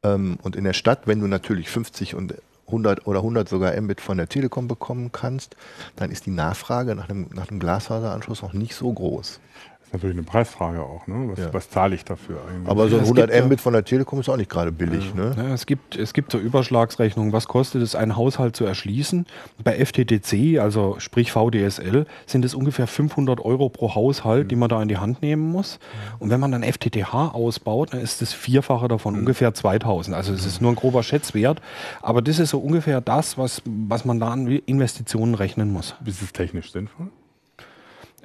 Ähm, 0.04 0.38
und 0.44 0.58
in 0.58 0.66
der 0.66 0.74
Stadt, 0.74 1.04
wenn 1.06 1.22
du 1.22 1.28
natürlich 1.28 1.70
50 1.70 2.14
und 2.14 2.34
100 2.68 3.08
oder 3.08 3.20
100 3.20 3.48
sogar 3.50 3.80
Mbit 3.80 4.02
von 4.02 4.18
der 4.18 4.30
Telekom 4.30 4.68
bekommen 4.68 5.12
kannst, 5.12 5.56
dann 5.96 6.12
ist 6.12 6.26
die 6.26 6.32
Nachfrage 6.32 6.96
nach 6.96 7.10
einem, 7.10 7.30
nach 7.34 7.50
einem 7.50 7.60
Glasfaseranschluss 7.60 8.42
noch 8.42 8.54
nicht 8.54 8.76
so 8.76 8.92
groß. 8.92 9.40
Das 9.88 10.00
ist 10.00 10.04
natürlich 10.04 10.18
eine 10.18 10.26
Preisfrage 10.26 10.82
auch. 10.82 11.08
Ne? 11.08 11.30
Was, 11.30 11.40
ja. 11.40 11.54
was 11.54 11.70
zahle 11.70 11.96
ich 11.96 12.04
dafür 12.04 12.42
eigentlich? 12.46 12.70
Aber 12.70 12.90
so 12.90 12.98
ein 12.98 13.04
100 13.04 13.46
Mbit 13.46 13.62
von 13.62 13.72
der 13.72 13.86
Telekom 13.86 14.20
ist 14.20 14.28
auch 14.28 14.36
nicht 14.36 14.50
gerade 14.50 14.74
billig. 14.74 15.14
Ja. 15.16 15.24
Ne? 15.24 15.36
Ja, 15.38 15.54
es, 15.54 15.66
gibt, 15.66 15.96
es 15.96 16.12
gibt 16.14 16.34
so 16.34 16.38
Überschlagsrechnungen. 16.38 17.32
Was 17.32 17.48
kostet 17.48 17.82
es, 17.82 17.96
einen 17.96 18.18
Haushalt 18.18 18.58
zu 18.58 18.66
erschließen? 18.66 19.26
Bei 19.64 19.74
FTTC, 19.74 20.60
also 20.60 20.96
sprich 21.00 21.32
VDSL, 21.32 22.06
sind 22.26 22.44
es 22.44 22.54
ungefähr 22.54 22.86
500 22.86 23.40
Euro 23.40 23.70
pro 23.70 23.96
Haushalt, 23.96 24.46
mhm. 24.46 24.48
die 24.50 24.56
man 24.58 24.68
da 24.68 24.82
in 24.82 24.90
die 24.90 24.98
Hand 24.98 25.22
nehmen 25.22 25.50
muss. 25.50 25.80
Und 26.20 26.32
wenn 26.32 26.42
man 26.42 26.52
dann 26.52 26.64
FTTH 26.64 27.14
ausbaut, 27.14 27.94
dann 27.94 28.02
ist 28.02 28.22
das 28.22 28.34
Vierfache 28.34 28.90
davon 28.90 29.14
mhm. 29.14 29.20
ungefähr 29.22 29.54
2000. 29.54 30.18
Also 30.18 30.34
es 30.34 30.46
ist 30.46 30.62
nur 30.62 30.74
ein 30.74 30.76
grober 30.76 31.02
Schätzwert. 31.02 31.62
Aber 32.02 32.22
das 32.22 32.40
ist 32.40 32.50
so 32.50 32.60
ungefähr 32.60 33.00
das, 33.00 33.38
was, 33.38 33.62
was 33.66 34.04
man 34.04 34.20
da 34.20 34.32
an 34.32 34.48
Investitionen 34.48 35.34
rechnen 35.34 35.72
muss. 35.72 35.96
Ist 36.06 36.22
es 36.22 36.34
technisch 36.34 36.74
sinnvoll? 36.74 37.08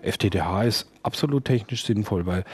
FTTH 0.02 0.66
ist 0.66 0.86
absolut 1.02 1.44
technisch 1.44 1.84
sinnvoll, 1.84 2.26
weil 2.26 2.44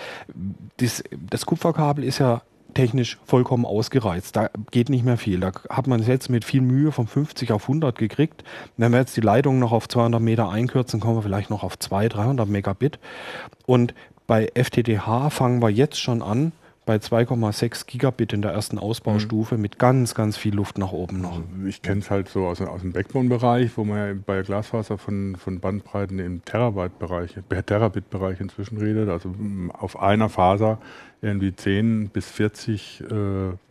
das, 0.77 1.03
das 1.31 1.47
Kupferkabel 1.47 2.05
ist 2.05 2.19
ja 2.19 2.43
technisch 2.75 3.19
vollkommen 3.25 3.65
ausgereizt. 3.65 4.37
Da 4.37 4.51
geht 4.71 4.89
nicht 4.89 5.05
mehr 5.05 5.17
viel. 5.17 5.41
Da 5.41 5.53
hat 5.69 5.87
man 5.87 6.01
es 6.01 6.07
jetzt 6.07 6.29
mit 6.29 6.45
viel 6.45 6.61
Mühe 6.61 6.93
von 6.93 7.07
50 7.07 7.51
auf 7.53 7.63
100 7.63 7.97
gekriegt. 7.97 8.45
Wenn 8.77 8.93
wir 8.93 9.01
jetzt 9.01 9.17
die 9.17 9.23
Leitung 9.23 9.59
noch 9.59 9.73
auf 9.73 9.89
200 9.89 10.21
Meter 10.21 10.49
einkürzen, 10.49 11.01
kommen 11.01 11.17
wir 11.17 11.23
vielleicht 11.23 11.51
noch 11.51 11.63
auf 11.63 11.79
200, 11.79 12.17
300 12.17 12.49
Megabit. 12.49 12.99
Und 13.67 13.95
bei 14.27 14.51
FTTH 14.55 15.31
fangen 15.31 15.63
wir 15.63 15.71
jetzt 15.71 15.99
schon 15.99 16.23
an, 16.23 16.53
bei 16.89 16.97
2,6 16.97 17.85
Gigabit 17.87 18.33
in 18.33 18.41
der 18.41 18.53
ersten 18.53 18.79
Ausbaustufe 18.79 19.57
mhm. 19.57 19.61
mit 19.61 19.79
ganz, 19.79 20.15
ganz 20.15 20.39
viel 20.39 20.55
Luft 20.55 20.79
nach 20.79 20.91
oben 20.91 21.21
noch. 21.21 21.33
Also 21.37 21.67
ich 21.67 21.83
kenne 21.83 22.01
es 22.01 22.11
halt 22.11 22.31
so 22.31 22.47
aus, 22.47 22.63
aus 22.63 22.81
dem 22.81 22.93
Backbone-Bereich, 22.93 23.77
wo 23.77 23.85
man 23.85 23.99
ja 23.99 24.15
bei 24.25 24.41
Glasfaser 24.41 24.97
von, 24.97 25.37
von 25.37 25.61
Bandbreiten 25.61 26.19
im 26.19 26.43
Terabyte-Bereich, 26.47 27.35
Terabit-Bereich 27.67 28.41
inzwischen 28.41 28.79
redet. 28.79 29.11
Also 29.11 29.35
auf 29.75 30.01
einer 30.01 30.31
Faser 30.31 30.79
irgendwie 31.21 31.55
10 31.55 32.11
bis 32.11 32.31
40 32.31 33.01
äh, 33.01 33.05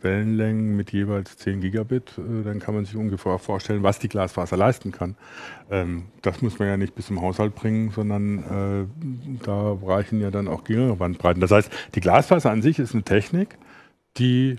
Wellenlängen 0.02 0.76
mit 0.76 0.92
jeweils 0.92 1.36
10 1.38 1.60
Gigabit, 1.60 2.12
äh, 2.18 2.44
dann 2.44 2.58
kann 2.58 2.74
man 2.74 2.84
sich 2.84 2.96
ungefähr 2.96 3.38
vorstellen, 3.38 3.82
was 3.82 3.98
die 3.98 4.08
Glasfaser 4.08 4.56
leisten 4.56 4.92
kann. 4.92 5.16
Ähm, 5.70 6.06
das 6.22 6.42
muss 6.42 6.58
man 6.58 6.68
ja 6.68 6.76
nicht 6.76 6.94
bis 6.94 7.06
zum 7.06 7.22
Haushalt 7.22 7.54
bringen, 7.54 7.90
sondern 7.90 8.38
äh, 8.90 9.44
da 9.44 9.78
reichen 9.82 10.20
ja 10.20 10.30
dann 10.30 10.48
auch 10.48 10.64
geringere 10.64 10.96
Bandbreiten. 10.96 11.40
Das 11.40 11.50
heißt, 11.50 11.70
die 11.94 12.00
Glasfaser 12.00 12.50
an 12.50 12.62
sich 12.62 12.78
ist 12.78 12.94
eine 12.94 13.02
Technik, 13.02 13.56
die 14.18 14.56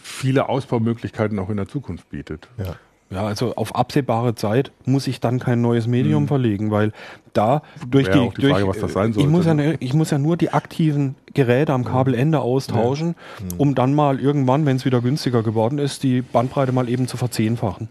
viele 0.00 0.48
Ausbaumöglichkeiten 0.48 1.38
auch 1.38 1.50
in 1.50 1.56
der 1.56 1.68
Zukunft 1.68 2.10
bietet. 2.10 2.48
Ja. 2.58 2.76
Ja, 3.08 3.24
also 3.24 3.54
auf 3.54 3.76
absehbare 3.76 4.34
Zeit 4.34 4.72
muss 4.84 5.06
ich 5.06 5.20
dann 5.20 5.38
kein 5.38 5.60
neues 5.60 5.86
Medium 5.86 6.24
mhm. 6.24 6.28
verlegen, 6.28 6.70
weil 6.72 6.92
da 7.34 7.62
durch 7.88 8.10
die, 8.10 8.30
die, 8.36 8.48
Frage, 8.48 8.66
was 8.66 8.80
das 8.80 8.92
sein 8.92 9.12
sollte. 9.12 9.20
Ich 9.20 9.32
muss, 9.32 9.46
ja, 9.46 9.54
ne, 9.54 9.76
ich 9.78 9.94
muss 9.94 10.10
ja 10.10 10.18
nur 10.18 10.36
die 10.36 10.50
aktiven 10.50 11.14
Geräte 11.32 11.72
am 11.72 11.84
Kabelende 11.84 12.40
austauschen, 12.40 13.14
ja. 13.38 13.44
mhm. 13.44 13.60
um 13.60 13.74
dann 13.76 13.94
mal 13.94 14.18
irgendwann, 14.18 14.66
wenn 14.66 14.76
es 14.76 14.84
wieder 14.84 15.00
günstiger 15.00 15.44
geworden 15.44 15.78
ist, 15.78 16.02
die 16.02 16.20
Bandbreite 16.20 16.72
mal 16.72 16.88
eben 16.88 17.06
zu 17.06 17.16
verzehnfachen. 17.16 17.88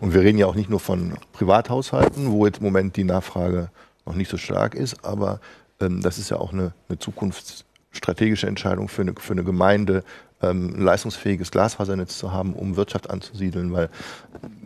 Und 0.00 0.12
wir 0.12 0.20
reden 0.20 0.38
ja 0.38 0.46
auch 0.46 0.54
nicht 0.54 0.68
nur 0.68 0.80
von 0.80 1.14
Privathaushalten, 1.32 2.30
wo 2.30 2.44
jetzt 2.44 2.58
im 2.58 2.64
Moment 2.64 2.96
die 2.96 3.04
Nachfrage 3.04 3.70
noch 4.04 4.14
nicht 4.14 4.30
so 4.30 4.36
stark 4.36 4.74
ist, 4.74 5.04
aber 5.04 5.40
ähm, 5.80 6.02
das 6.02 6.18
ist 6.18 6.30
ja 6.30 6.36
auch 6.36 6.52
eine, 6.52 6.72
eine 6.88 6.98
zukunftsstrategische 6.98 8.46
Entscheidung 8.46 8.88
für 8.88 9.02
eine, 9.02 9.14
für 9.16 9.32
eine 9.32 9.44
Gemeinde, 9.44 10.04
ähm, 10.42 10.74
ein 10.76 10.82
leistungsfähiges 10.82 11.50
Glasfasernetz 11.50 12.18
zu 12.18 12.32
haben, 12.32 12.54
um 12.54 12.76
Wirtschaft 12.76 13.10
anzusiedeln, 13.10 13.72
weil 13.72 13.88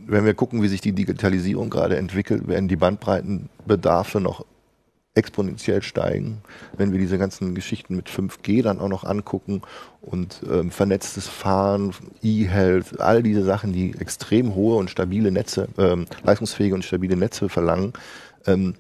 wenn 0.07 0.25
wir 0.25 0.35
gucken, 0.35 0.63
wie 0.63 0.69
sich 0.69 0.81
die 0.81 0.93
Digitalisierung 0.93 1.71
gerade 1.71 1.97
entwickelt, 1.97 2.49
werden 2.49 2.69
die 2.69 2.77
Bandbreitenbedarfe 2.77 4.21
noch 4.21 4.45
exponentiell 5.17 5.83
steigen, 5.83 6.43
wenn 6.77 6.93
wir 6.93 6.99
diese 6.99 7.17
ganzen 7.17 7.55
Geschichten 7.55 7.97
mit 7.97 8.09
5G 8.09 8.63
dann 8.63 8.79
auch 8.79 8.89
noch 8.89 9.05
angucken 9.05 9.63
und 10.03 10.43
ähm, 10.49 10.71
vernetztes 10.71 11.27
Fahren, 11.27 11.95
E-Health, 12.23 13.01
all 13.01 13.23
diese 13.23 13.43
Sachen, 13.43 13.73
die 13.73 13.95
extrem 13.99 14.55
hohe 14.55 14.77
und 14.77 14.91
stabile 14.91 15.33
Netze, 15.33 15.69
ähm, 15.79 16.07
leistungsfähige 16.23 16.75
und 16.75 16.85
stabile 16.85 17.17
Netze 17.17 17.49
verlangen, 17.49 17.95
ähm, 18.47 18.75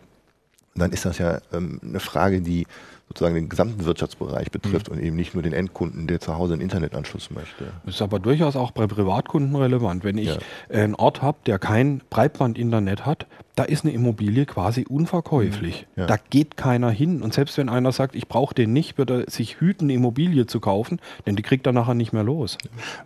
dann 0.74 0.92
ist 0.92 1.06
das 1.06 1.16
ja 1.16 1.40
ähm, 1.54 1.80
eine 1.82 2.00
Frage, 2.00 2.42
die 2.42 2.66
sozusagen 3.08 3.34
den 3.34 3.48
gesamten 3.48 3.84
Wirtschaftsbereich 3.84 4.50
betrifft 4.50 4.90
mhm. 4.90 4.96
und 4.96 5.02
eben 5.02 5.16
nicht 5.16 5.34
nur 5.34 5.42
den 5.42 5.52
Endkunden, 5.52 6.06
der 6.06 6.20
zu 6.20 6.36
Hause 6.36 6.54
einen 6.54 6.62
Internetanschluss 6.62 7.30
möchte. 7.30 7.72
Das 7.84 7.96
ist 7.96 8.02
aber 8.02 8.18
durchaus 8.18 8.56
auch 8.56 8.72
bei 8.72 8.86
Privatkunden 8.86 9.54
relevant. 9.54 10.04
Wenn 10.04 10.18
ich 10.18 10.28
ja. 10.28 10.38
einen 10.70 10.94
Ort 10.94 11.22
habe, 11.22 11.38
der 11.46 11.58
kein 11.58 12.02
Breitbandinternet 12.10 13.06
hat, 13.06 13.26
da 13.54 13.64
ist 13.64 13.84
eine 13.84 13.94
Immobilie 13.94 14.44
quasi 14.44 14.84
unverkäuflich. 14.86 15.86
Mhm. 15.94 16.00
Ja. 16.00 16.06
Da 16.06 16.16
geht 16.30 16.56
keiner 16.56 16.90
hin. 16.90 17.22
Und 17.22 17.32
selbst 17.32 17.56
wenn 17.56 17.68
einer 17.68 17.90
sagt, 17.90 18.14
ich 18.14 18.28
brauche 18.28 18.54
den 18.54 18.72
nicht, 18.72 18.98
wird 18.98 19.10
er 19.10 19.30
sich 19.30 19.60
hüten, 19.60 19.86
eine 19.86 19.94
Immobilie 19.94 20.46
zu 20.46 20.60
kaufen, 20.60 21.00
denn 21.26 21.36
die 21.36 21.42
kriegt 21.42 21.66
er 21.66 21.72
nachher 21.72 21.94
nicht 21.94 22.12
mehr 22.12 22.24
los. 22.24 22.58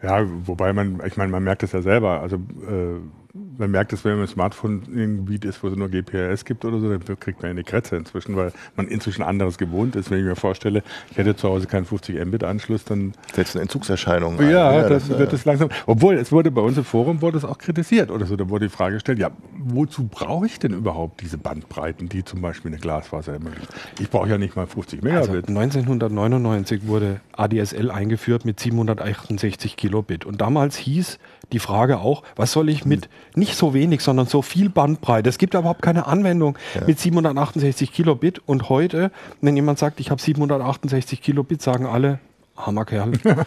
Ja, 0.03 0.27
wobei 0.47 0.73
man, 0.73 1.01
ich 1.07 1.17
meine, 1.17 1.31
man 1.31 1.45
merkt 1.45 1.63
es 1.63 1.73
ja 1.73 1.83
selber. 1.83 2.21
Also 2.21 2.37
äh, 2.37 2.99
man 3.33 3.71
merkt 3.71 3.93
es, 3.93 4.05
wenn 4.05 4.15
man 4.15 4.23
ein 4.23 4.29
Smartphone 4.29 4.83
in 4.93 4.99
einem 4.99 5.17
Gebiet 5.19 5.45
ist, 5.45 5.63
wo 5.63 5.69
es 5.69 5.77
nur 5.77 5.89
GPS 5.89 6.45
gibt 6.45 6.65
oder 6.65 6.81
so, 6.81 6.89
dann 6.89 7.21
kriegt 7.21 7.43
man 7.43 7.51
eine 7.51 7.63
Kretze 7.63 7.97
inzwischen, 7.97 8.35
weil 8.35 8.53
man 8.77 8.89
inzwischen 8.89 9.23
anderes 9.23 9.57
gewohnt 9.57 9.90
ist. 9.97 10.11
Wenn 10.11 10.19
ich 10.19 10.25
mir 10.25 10.37
vorstelle, 10.37 10.83
ich 11.11 11.19
hätte 11.19 11.37
zu 11.37 11.49
Hause 11.49 11.67
keinen 11.67 11.85
50 11.85 12.25
Mbit-Anschluss, 12.25 12.85
dann... 12.85 13.13
Setzt 13.33 13.57
eine 13.57 13.63
Entzugserscheinung 13.63 14.39
ein. 14.39 14.51
Ja, 14.51 14.73
ja 14.73 14.89
das, 14.89 15.09
das 15.09 15.19
wird 15.19 15.33
es 15.33 15.45
langsam... 15.45 15.69
Obwohl, 15.87 16.15
es 16.15 16.33
wurde 16.33 16.51
bei 16.51 16.63
uns 16.63 16.79
im 16.79 16.85
Forum 16.85 17.23
wurde 17.23 17.39
es 17.39 17.45
auch 17.45 17.59
kritisiert 17.59 18.11
oder 18.11 18.27
so. 18.27 18.37
Da 18.37 18.49
wurde 18.49 18.67
die 18.67 18.75
Frage 18.75 18.95
gestellt, 18.95 19.19
ja, 19.19 19.31
wozu 19.59 20.09
brauche 20.09 20.47
ich 20.47 20.59
denn 20.59 20.73
überhaupt 20.73 21.21
diese 21.21 21.39
Bandbreiten, 21.39 22.09
die 22.09 22.25
zum 22.25 22.41
Beispiel 22.41 22.71
eine 22.71 22.81
Glasfaser 22.81 23.35
ermöglichen? 23.35 23.69
Ich 23.99 24.11
brauche 24.11 24.29
ja 24.29 24.39
nicht 24.39 24.57
mal 24.57 24.67
50 24.67 25.03
Megabit. 25.03 25.29
Also 25.29 25.39
1999 25.49 26.87
wurde 26.87 27.21
ADSL 27.33 27.91
eingeführt 27.91 28.45
mit 28.45 28.61
768 28.61 29.77
Kilobit. 29.77 30.25
Und 30.25 30.41
damals 30.41 30.77
hieß 30.77 31.19
die 31.53 31.59
Frage 31.59 31.99
auch, 31.99 32.23
was 32.37 32.53
soll 32.53 32.69
ich 32.69 32.85
mit 32.85 33.09
nicht 33.35 33.57
so 33.57 33.75
wenig, 33.75 34.03
sondern 34.03 34.27
so 34.27 34.43
viel 34.43 34.69
Bandbreite? 34.69 35.29
Es 35.29 35.39
gibt 35.39 35.55
überhaupt 35.55 35.83
keine 35.83 36.07
Anwendung 36.07 36.57
ja. 36.75 36.87
mit 36.87 36.99
768 36.99 37.93
Kilobit. 37.93 38.41
Und 38.47 38.69
heute, 38.69 39.11
wenn 39.41 39.57
jemand 39.57 39.79
sagt, 39.79 40.01
ich 40.01 40.11
habe 40.11 40.21
768 40.21 41.21
Kilobit, 41.23 41.63
sagen 41.63 41.87
alle, 41.87 42.21
Hammerkerl. 42.57 43.13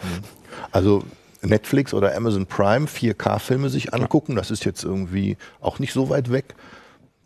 also 0.72 1.02
Netflix 1.42 1.94
oder 1.94 2.16
Amazon 2.16 2.46
Prime 2.46 2.86
4K-Filme 2.86 3.68
sich 3.68 3.94
angucken, 3.94 4.34
das 4.34 4.50
ist 4.50 4.64
jetzt 4.64 4.84
irgendwie 4.84 5.36
auch 5.60 5.78
nicht 5.78 5.92
so 5.92 6.08
weit 6.08 6.30
weg 6.30 6.54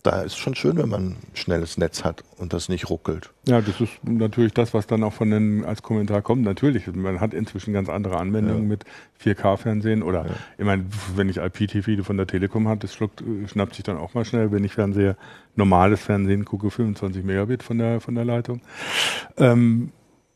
da 0.03 0.23
ist 0.23 0.37
schon 0.37 0.55
schön, 0.55 0.77
wenn 0.77 0.89
man 0.89 1.09
ein 1.09 1.17
schnelles 1.35 1.77
Netz 1.77 2.05
hat 2.05 2.23
und 2.37 2.53
das 2.53 2.69
nicht 2.69 2.89
ruckelt. 2.89 3.31
Ja, 3.47 3.61
das 3.61 3.81
ist 3.81 3.93
natürlich 4.05 4.53
das, 4.55 4.73
was 4.73 4.87
dann 4.87 5.03
auch 5.03 5.13
von 5.13 5.31
den 5.31 5.65
als 5.65 5.83
Kommentar 5.83 6.23
kommt. 6.23 6.43
Natürlich, 6.43 6.87
man 6.95 7.21
hat 7.21 7.35
inzwischen 7.35 7.73
ganz 7.73 7.89
andere 7.89 8.19
Anwendungen 8.19 8.63
ja. 8.63 8.69
mit 8.69 8.85
4K-Fernsehen 9.23 10.03
oder 10.03 10.27
ja. 10.27 10.35
ich 10.57 10.65
meine, 10.65 10.85
wenn 11.17 11.29
ich 11.29 11.39
IPTV 11.39 12.05
von 12.05 12.17
der 12.17 12.27
Telekom 12.27 12.69
habe, 12.69 12.81
das 12.81 12.95
schluckt, 12.95 13.23
schnappt 13.47 13.75
sich 13.75 13.85
dann 13.85 13.97
auch 13.97 14.15
mal 14.15 14.25
schnell, 14.25 14.53
wenn 14.53 14.65
ich 14.65 14.73
Fernseher, 14.73 15.17
normales 15.57 16.01
Fernsehen 16.01 16.45
gucke, 16.45 16.71
25 16.71 17.25
Megabit 17.25 17.63
von 17.63 17.79
der, 17.79 18.01
von 18.01 18.15
der 18.15 18.25
Leitung. 18.25 18.61
Ähm, 19.37 19.91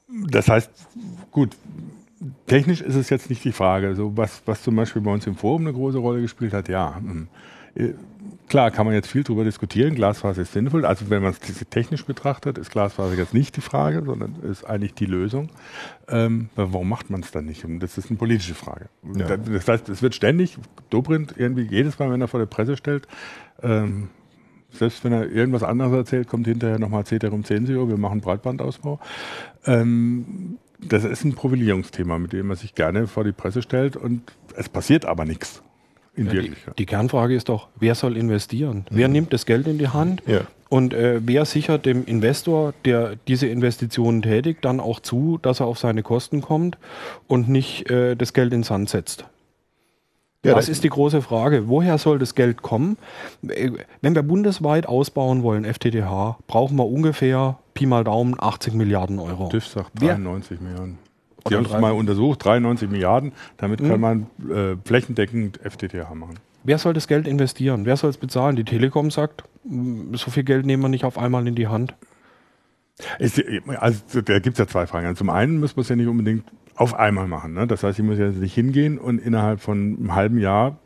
das 0.09 0.49
heißt, 0.49 0.71
gut, 1.31 1.57
technisch 2.47 2.81
ist 2.81 2.97
es 2.97 3.11
jetzt 3.11 3.31
nicht 3.31 3.45
die 3.45 3.53
Frage. 3.53 3.95
So 3.95 4.17
was, 4.17 4.43
was 4.47 4.63
zum 4.63 4.77
Beispiel 4.77 5.03
bei 5.03 5.13
uns 5.13 5.27
im 5.27 5.37
Forum 5.37 5.63
eine 5.63 5.73
große 5.73 5.99
Rolle 5.99 6.21
gespielt 6.21 6.53
hat, 6.53 6.69
ja. 6.69 7.01
Äh, 7.75 7.95
klar, 8.49 8.71
kann 8.71 8.87
man 8.87 8.95
jetzt 8.95 9.09
viel 9.09 9.23
darüber 9.23 9.45
diskutieren. 9.45 9.95
Glasfaser 9.95 10.43
ist 10.43 10.53
sinnvoll. 10.53 10.85
Also 10.85 11.11
wenn 11.11 11.23
man 11.23 11.33
es 11.33 11.41
technisch 11.71 12.05
betrachtet, 12.05 12.59
ist 12.59 12.71
Glasfaser 12.71 13.15
jetzt 13.15 13.35
nicht 13.35 13.57
die 13.57 13.61
Frage, 13.61 14.03
sondern 14.05 14.37
ist 14.43 14.65
eigentlich 14.65 14.95
die 14.95 15.07
Lösung. 15.07 15.49
Ähm, 16.09 16.51
warum 16.55 16.89
macht 16.89 17.11
man 17.11 17.21
es 17.21 17.31
dann 17.31 17.47
nicht? 17.47 17.65
Und 17.65 17.81
das 17.81 17.99
ist 17.99 18.11
eine 18.11 18.19
politische 18.19 18.55
Frage. 18.55 18.87
Ja. 19.17 19.37
Das 19.37 19.69
heißt, 19.69 19.89
es 19.89 20.03
wird 20.03 20.15
ständig, 20.15 20.59
Dobrindt 20.91 21.35
irgendwie 21.37 21.63
jedes 21.63 21.99
Mal, 21.99 22.11
wenn 22.11 22.21
er 22.21 22.29
vor 22.29 22.41
der 22.41 22.47
Presse 22.47 22.77
stellt, 22.77 23.07
ähm, 23.63 24.09
selbst 24.71 25.05
wenn 25.05 25.13
er 25.13 25.31
irgendwas 25.31 25.63
anderes 25.63 25.93
erzählt, 25.93 26.29
kommt 26.29 26.47
hinterher 26.47 26.79
nochmal 26.79 27.05
Ceterum 27.05 27.45
Censio, 27.45 27.89
wir 27.89 27.99
machen 27.99 28.21
Breitbandausbau. 28.21 29.01
Ähm, 29.67 30.59
das 30.79 31.05
ist 31.05 31.25
ein 31.25 31.35
Profilierungsthema, 31.35 32.19
mit 32.19 32.33
dem 32.33 32.49
man 32.49 32.57
sich 32.57 32.75
gerne 32.75 33.07
vor 33.07 33.25
die 33.25 33.33
Presse 33.33 33.63
stellt 33.63 33.97
und 33.97 34.33
es 34.57 34.69
passiert 34.69 35.05
aber 35.05 35.25
nichts. 35.25 35.63
In 36.15 36.27
ja, 36.27 36.33
die, 36.33 36.53
die, 36.79 36.87
Kernfrage 36.87 37.35
ist 37.35 37.49
doch, 37.49 37.69
wer 37.79 37.95
soll 37.95 38.17
investieren? 38.17 38.85
Mhm. 38.91 38.97
Wer 38.97 39.09
nimmt 39.09 39.33
das 39.33 39.47
Geld 39.47 39.67
in 39.67 39.79
die 39.79 39.89
Hand? 39.89 40.23
Ja. 40.27 40.43
Und 40.69 40.95
äh, 40.95 41.21
wer 41.23 41.45
sichert 41.45 41.85
dem 41.85 42.05
Investor, 42.07 42.75
der 42.85 43.17
diese 43.29 43.47
Investitionen 43.47 44.23
tätigt, 44.23 44.65
dann 44.65 44.81
auch 44.81 45.01
zu, 45.01 45.39
dass 45.43 45.61
er 45.61 45.67
auf 45.67 45.79
seine 45.79 46.03
Kosten 46.03 46.41
kommt 46.41 46.79
und 47.29 47.49
nicht 47.49 47.91
äh, 47.91 48.15
das 48.15 48.33
Geld 48.33 48.53
in 48.53 48.63
Sand 48.63 48.89
setzt? 48.89 49.27
Ja, 50.45 50.55
das, 50.55 50.67
das 50.67 50.69
ist 50.71 50.85
die 50.85 50.89
große 50.89 51.23
Frage. 51.23 51.69
Woher 51.69 51.99
soll 51.99 52.19
das 52.19 52.35
Geld 52.35 52.63
kommen? 52.63 52.97
Äh, 53.47 53.71
wenn 54.01 54.15
wir 54.15 54.23
bundesweit 54.23 54.87
ausbauen 54.87 55.43
wollen, 55.43 55.65
FTTH, 55.65 56.39
brauchen 56.47 56.77
wir 56.77 56.87
ungefähr 56.87 57.59
Pi 57.75 57.87
mal 57.87 58.05
Daumen 58.05 58.35
80 58.39 58.75
Milliarden 58.75 59.19
Euro. 59.19 59.49
TÜV 59.49 59.67
sagt 59.67 60.01
93 60.01 60.59
Wer? 60.61 60.69
Milliarden. 60.69 60.99
Sie 61.49 61.55
haben 61.55 61.65
es 61.65 61.73
mal 61.73 61.93
untersucht, 61.93 62.45
93 62.45 62.91
Milliarden. 62.91 63.33
Damit 63.57 63.81
kann 63.81 63.97
mhm. 63.97 64.01
man 64.01 64.27
äh, 64.51 64.77
flächendeckend 64.85 65.59
FTTH 65.59 66.15
machen. 66.15 66.39
Wer 66.65 66.79
soll 66.79 66.93
das 66.93 67.09
Geld 67.09 67.27
investieren? 67.27 67.85
Wer 67.85 67.97
soll 67.97 68.11
es 68.11 68.19
bezahlen? 68.19 68.57
Die 68.57 68.65
Telekom 68.65 69.11
sagt, 69.11 69.45
so 70.13 70.31
viel 70.31 70.45
Geld 70.45 70.65
nehmen 70.65 70.83
wir 70.83 70.89
nicht 70.89 71.05
auf 71.05 71.19
einmal 71.19 71.47
in 71.47 71.55
die 71.55 71.67
Hand. 71.67 71.95
Es, 73.19 73.41
also, 73.79 74.21
da 74.21 74.39
gibt 74.39 74.55
es 74.55 74.59
ja 74.59 74.69
zwei 74.69 74.87
Fragen. 74.87 75.17
Zum 75.17 75.31
einen 75.31 75.59
muss 75.59 75.75
man 75.75 75.83
es 75.83 75.89
ja 75.89 75.97
nicht 75.97 76.07
unbedingt 76.07 76.45
auf 76.77 76.95
einmal 76.95 77.27
machen. 77.27 77.55
Ne? 77.55 77.67
Das 77.67 77.83
heißt, 77.83 77.99
ich 77.99 78.05
muss 78.05 78.19
ja 78.19 78.29
nicht 78.29 78.55
hingehen 78.55 78.99
und 78.99 79.19
innerhalb 79.19 79.61
von 79.61 79.97
einem 79.99 80.15
halben 80.15 80.39
Jahr 80.39 80.79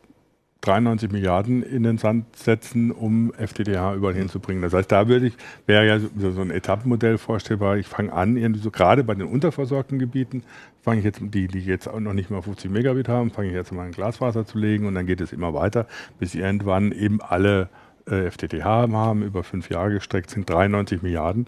93 0.61 1.11
Milliarden 1.11 1.63
in 1.63 1.83
den 1.83 1.97
Sand 1.97 2.35
setzen, 2.35 2.91
um 2.91 3.31
FTTH 3.33 3.95
überall 3.95 4.15
hinzubringen. 4.15 4.61
Das 4.61 4.73
heißt, 4.73 4.91
da 4.91 5.07
würde 5.07 5.27
ich, 5.27 5.37
wäre 5.65 5.85
ja 5.85 5.99
so, 5.99 6.31
so 6.31 6.41
ein 6.41 6.51
Etappenmodell 6.51 7.17
vorstellbar. 7.17 7.77
Ich 7.77 7.87
fange 7.87 8.11
an, 8.11 8.37
irgendwie 8.37 8.61
so 8.61 8.71
gerade 8.71 9.03
bei 9.03 9.15
den 9.15 9.27
unterversorgten 9.27 9.99
Gebieten, 9.99 10.43
fange 10.81 10.99
ich 10.99 11.05
jetzt, 11.05 11.21
die, 11.21 11.47
die 11.47 11.59
jetzt 11.59 11.87
auch 11.87 11.99
noch 11.99 12.13
nicht 12.13 12.29
mal 12.29 12.41
50 12.41 12.71
Megabit 12.71 13.07
haben, 13.07 13.29
fange 13.29 13.49
ich 13.49 13.53
jetzt 13.53 13.71
mal 13.71 13.85
ein 13.85 13.91
Glasfaser 13.91 14.45
zu 14.45 14.57
legen 14.57 14.85
und 14.87 14.95
dann 14.95 15.05
geht 15.05 15.21
es 15.21 15.31
immer 15.31 15.53
weiter, 15.53 15.85
bis 16.19 16.33
irgendwann 16.33 16.91
eben 16.91 17.21
alle 17.21 17.69
äh, 18.05 18.31
FTTH 18.31 18.63
haben, 18.63 19.23
über 19.23 19.43
fünf 19.43 19.69
Jahre 19.69 19.91
gestreckt 19.91 20.29
sind, 20.29 20.49
93 20.49 21.01
Milliarden. 21.01 21.47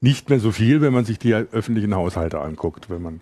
Nicht 0.00 0.30
mehr 0.30 0.38
so 0.38 0.52
viel, 0.52 0.80
wenn 0.80 0.92
man 0.92 1.04
sich 1.04 1.18
die 1.18 1.34
öffentlichen 1.34 1.94
Haushalte 1.94 2.40
anguckt, 2.40 2.88
wenn 2.88 3.02
man 3.02 3.20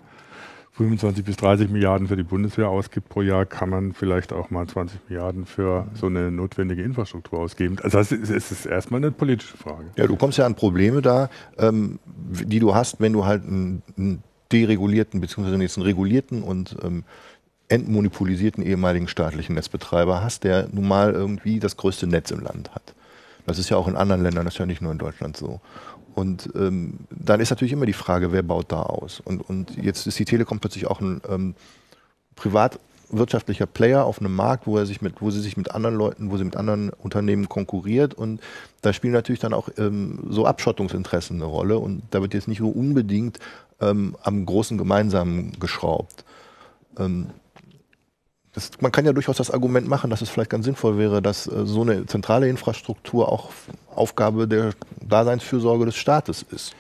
25 0.77 1.25
bis 1.25 1.37
30 1.37 1.71
Milliarden 1.71 2.07
für 2.07 2.17
die 2.17 2.23
Bundeswehr 2.23 2.69
ausgibt 2.69 3.09
pro 3.09 3.23
Jahr, 3.23 3.47
kann 3.47 3.71
man 3.71 3.95
vielleicht 3.95 4.33
auch 4.33 4.51
mal 4.51 4.67
20 4.67 5.01
Milliarden 5.09 5.47
für 5.47 5.87
so 5.95 6.07
eine 6.07 6.31
notwendige 6.31 6.83
Infrastruktur 6.83 7.39
ausgeben. 7.39 7.79
Also 7.83 7.97
das 7.97 8.13
ist, 8.13 8.29
es 8.29 8.53
ist 8.53 8.67
erstmal 8.67 9.01
eine 9.01 9.11
politische 9.11 9.57
Frage. 9.57 9.87
Ja, 9.97 10.07
du 10.07 10.17
kommst 10.17 10.37
ja 10.37 10.45
an 10.45 10.55
Probleme 10.55 11.01
da, 11.01 11.31
ähm, 11.57 11.99
die 12.07 12.59
du 12.59 12.75
hast, 12.75 13.01
wenn 13.01 13.15
du 13.15 13.25
halt 13.25 13.45
einen, 13.45 13.83
einen 13.97 14.23
deregulierten, 14.53 15.21
beziehungsweise 15.21 15.61
jetzt 15.63 15.79
einen 15.79 15.87
regulierten 15.87 16.43
und 16.43 16.77
ähm, 16.85 17.05
entmonopolisierten 17.69 18.63
ehemaligen 18.63 19.09
staatlichen 19.09 19.55
Netzbetreiber 19.55 20.23
hast, 20.23 20.45
der 20.45 20.69
nun 20.71 20.87
mal 20.87 21.13
irgendwie 21.13 21.59
das 21.59 21.77
größte 21.77 22.07
Netz 22.07 22.31
im 22.31 22.41
Land 22.41 22.75
hat. 22.75 22.95
Das 23.47 23.59
ist 23.59 23.71
ja 23.71 23.77
auch 23.77 23.89
in 23.89 23.97
anderen 23.97 24.23
Ländern, 24.23 24.45
das 24.45 24.55
ist 24.55 24.59
ja 24.59 24.67
nicht 24.67 24.83
nur 24.83 24.93
in 24.93 24.99
Deutschland 24.99 25.37
so. 25.37 25.61
Und 26.17 26.49
ähm, 26.55 26.95
dann 27.11 27.41
ist 27.41 27.51
natürlich 27.51 27.75
immer 27.75 27.85
die 27.85 27.93
Frage, 27.93 28.33
wer 28.33 28.43
baut 28.43 28.73
da 28.73 28.83
aus? 28.83 29.21
Und, 29.21 29.43
und 29.43 29.77
jetzt 29.77 30.07
ist 30.07 30.19
die 30.19 30.25
Telekom 30.25 30.61
plötzlich 30.61 30.87
auch 30.87 31.03
ein 31.03 31.21
ähm, 31.29 31.55
privatwirtschaftlicher 32.37 33.67
Player 33.67 34.07
auf 34.07 34.19
einem 34.19 34.35
Markt, 34.35 34.67
wo 34.67 34.79
er 34.79 34.87
sich 34.87 35.03
mit, 35.03 35.21
wo 35.21 35.31
sie 35.31 35.43
sich 35.43 35.59
mit 35.59 35.73
anderen 35.73 35.95
Leuten, 35.95 36.31
wo 36.31 36.39
sie 36.39 36.45
mit 36.45 36.57
anderen 36.57 36.89
Unternehmen 36.89 37.51
konkurriert. 37.51 38.15
Und 38.15 38.41
da 38.81 38.95
spielen 38.95 39.13
natürlich 39.13 39.41
dann 39.41 39.53
auch 39.53 39.69
ähm, 39.77 40.21
so 40.31 40.47
Abschottungsinteressen 40.47 41.37
eine 41.37 41.45
Rolle. 41.45 41.79
Und 41.79 42.03
da 42.13 42.23
wird 42.23 42.33
jetzt 42.33 42.49
nicht 42.49 42.61
nur 42.61 42.75
unbedingt 42.75 43.39
ähm, 43.83 44.17
am 44.23 44.47
großen 44.47 44.79
Gemeinsamen 44.79 45.53
geschraubt. 45.61 46.25
Das, 48.57 48.71
man 48.81 48.91
kann 48.91 49.05
ja 49.05 49.13
durchaus 49.13 49.37
das 49.37 49.51
Argument 49.51 49.87
machen, 49.87 50.09
dass 50.09 50.23
es 50.23 50.31
vielleicht 50.31 50.49
ganz 50.49 50.65
sinnvoll 50.65 50.97
wäre, 50.97 51.21
dass 51.21 51.47
äh, 51.47 51.67
so 51.67 51.83
eine 51.83 52.07
zentrale 52.07 52.49
Infrastruktur 52.49 53.31
auch 53.31 53.51
Aufgabe 53.95 54.49
der 54.49 54.71
Daseinsfürsorge 55.07 55.85
des 55.85 55.97
Staates 55.97 56.43
ist. 56.51 56.75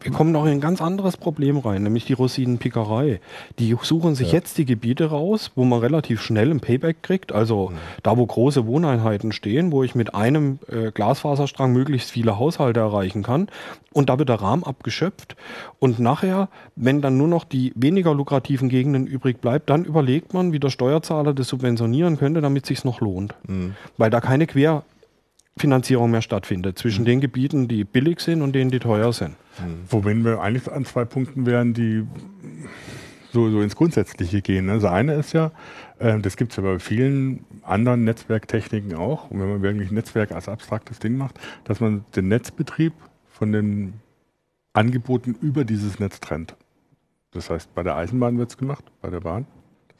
Wir 0.00 0.12
kommen 0.12 0.32
noch 0.32 0.44
in 0.44 0.52
ein 0.52 0.60
ganz 0.60 0.80
anderes 0.80 1.16
Problem 1.16 1.58
rein, 1.58 1.82
nämlich 1.82 2.04
die 2.04 2.12
Rosinenpickerei. 2.12 3.20
Die 3.58 3.76
suchen 3.82 4.14
sich 4.14 4.28
ja. 4.28 4.34
jetzt 4.34 4.58
die 4.58 4.64
Gebiete 4.64 5.06
raus, 5.06 5.52
wo 5.54 5.64
man 5.64 5.80
relativ 5.80 6.20
schnell 6.22 6.50
ein 6.50 6.60
Payback 6.60 7.02
kriegt, 7.02 7.32
also 7.32 7.70
mhm. 7.70 7.76
da, 8.02 8.16
wo 8.16 8.26
große 8.26 8.66
Wohneinheiten 8.66 9.32
stehen, 9.32 9.72
wo 9.72 9.82
ich 9.82 9.94
mit 9.94 10.14
einem 10.14 10.58
äh, 10.68 10.90
Glasfaserstrang 10.90 11.72
möglichst 11.72 12.10
viele 12.10 12.38
Haushalte 12.38 12.80
erreichen 12.80 13.22
kann. 13.22 13.48
Und 13.92 14.08
da 14.08 14.18
wird 14.18 14.28
der 14.28 14.40
Rahmen 14.40 14.64
abgeschöpft. 14.64 15.36
Und 15.78 15.98
nachher, 15.98 16.48
wenn 16.76 17.00
dann 17.00 17.16
nur 17.16 17.28
noch 17.28 17.44
die 17.44 17.72
weniger 17.74 18.14
lukrativen 18.14 18.68
Gegenden 18.68 19.06
übrig 19.06 19.40
bleibt, 19.40 19.70
dann 19.70 19.84
überlegt 19.84 20.32
man, 20.32 20.52
wie 20.52 20.60
der 20.60 20.70
Steuerzahler 20.70 21.34
das 21.34 21.48
subventionieren 21.48 22.16
könnte, 22.16 22.40
damit 22.40 22.64
es 22.64 22.68
sich 22.68 22.84
noch 22.84 23.00
lohnt. 23.00 23.34
Mhm. 23.46 23.74
Weil 23.96 24.10
da 24.10 24.20
keine 24.20 24.46
Quer 24.46 24.84
Finanzierung 25.56 26.10
mehr 26.10 26.22
stattfindet 26.22 26.78
zwischen 26.78 27.02
mhm. 27.02 27.06
den 27.06 27.20
Gebieten, 27.20 27.68
die 27.68 27.84
billig 27.84 28.20
sind 28.20 28.42
und 28.42 28.54
denen, 28.54 28.70
die 28.70 28.78
teuer 28.78 29.12
sind. 29.12 29.36
Mhm. 29.58 29.84
Wobei 29.88 30.14
wir 30.14 30.40
eigentlich 30.40 30.70
an 30.70 30.84
zwei 30.84 31.04
Punkten 31.04 31.46
wären, 31.46 31.74
die 31.74 32.06
so, 33.32 33.50
so 33.50 33.60
ins 33.60 33.76
Grundsätzliche 33.76 34.42
gehen. 34.42 34.66
Ne? 34.66 34.74
Das 34.74 34.84
eine 34.84 35.14
ist 35.14 35.32
ja, 35.32 35.52
äh, 35.98 36.18
das 36.18 36.36
gibt 36.36 36.52
es 36.52 36.56
ja 36.56 36.62
bei 36.62 36.78
vielen 36.78 37.44
anderen 37.62 38.04
Netzwerktechniken 38.04 38.94
auch, 38.94 39.30
und 39.30 39.40
wenn 39.40 39.48
man 39.48 39.62
wirklich 39.62 39.90
Netzwerk 39.90 40.32
als 40.32 40.48
abstraktes 40.48 40.98
Ding 40.98 41.16
macht, 41.16 41.38
dass 41.64 41.80
man 41.80 42.04
den 42.16 42.28
Netzbetrieb 42.28 42.92
von 43.28 43.52
den 43.52 43.94
Angeboten 44.72 45.36
über 45.40 45.64
dieses 45.64 45.98
Netz 45.98 46.20
trennt. 46.20 46.56
Das 47.32 47.50
heißt, 47.50 47.74
bei 47.74 47.82
der 47.82 47.96
Eisenbahn 47.96 48.38
wird 48.38 48.50
es 48.50 48.56
gemacht, 48.56 48.84
bei 49.00 49.10
der 49.10 49.20
Bahn. 49.20 49.46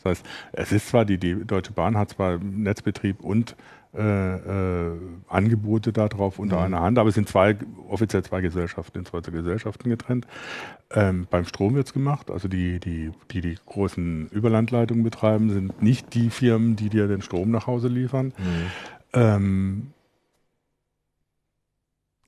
Das 0.02 0.10
heißt, 0.12 0.26
es 0.52 0.72
ist 0.72 0.88
zwar, 0.88 1.04
die, 1.04 1.18
die 1.18 1.44
Deutsche 1.44 1.72
Bahn 1.72 1.96
hat 1.96 2.10
zwar 2.10 2.38
Netzbetrieb 2.38 3.20
und 3.20 3.54
äh, 3.92 4.90
äh, 4.90 4.98
Angebote 5.28 5.92
darauf 5.92 6.38
unter 6.38 6.58
mhm. 6.58 6.62
einer 6.62 6.80
Hand, 6.80 6.98
aber 6.98 7.08
es 7.08 7.16
sind 7.16 7.28
zwei, 7.28 7.56
offiziell 7.88 8.22
zwei 8.22 8.40
Gesellschaften, 8.40 8.98
in 8.98 9.04
zwei 9.04 9.20
Gesellschaften 9.20 9.88
getrennt. 9.88 10.26
Ähm, 10.92 11.26
beim 11.28 11.44
Strom 11.44 11.74
wird 11.74 11.88
es 11.88 11.92
gemacht, 11.92 12.30
also 12.30 12.46
die, 12.46 12.78
die, 12.78 13.10
die 13.32 13.40
die 13.40 13.56
großen 13.66 14.28
Überlandleitungen 14.28 15.02
betreiben, 15.02 15.50
sind 15.50 15.82
nicht 15.82 16.14
die 16.14 16.30
Firmen, 16.30 16.76
die 16.76 16.88
dir 16.88 17.08
den 17.08 17.22
Strom 17.22 17.50
nach 17.50 17.66
Hause 17.66 17.88
liefern. 17.88 18.26
Mhm. 18.26 18.32
Ähm, 19.12 19.92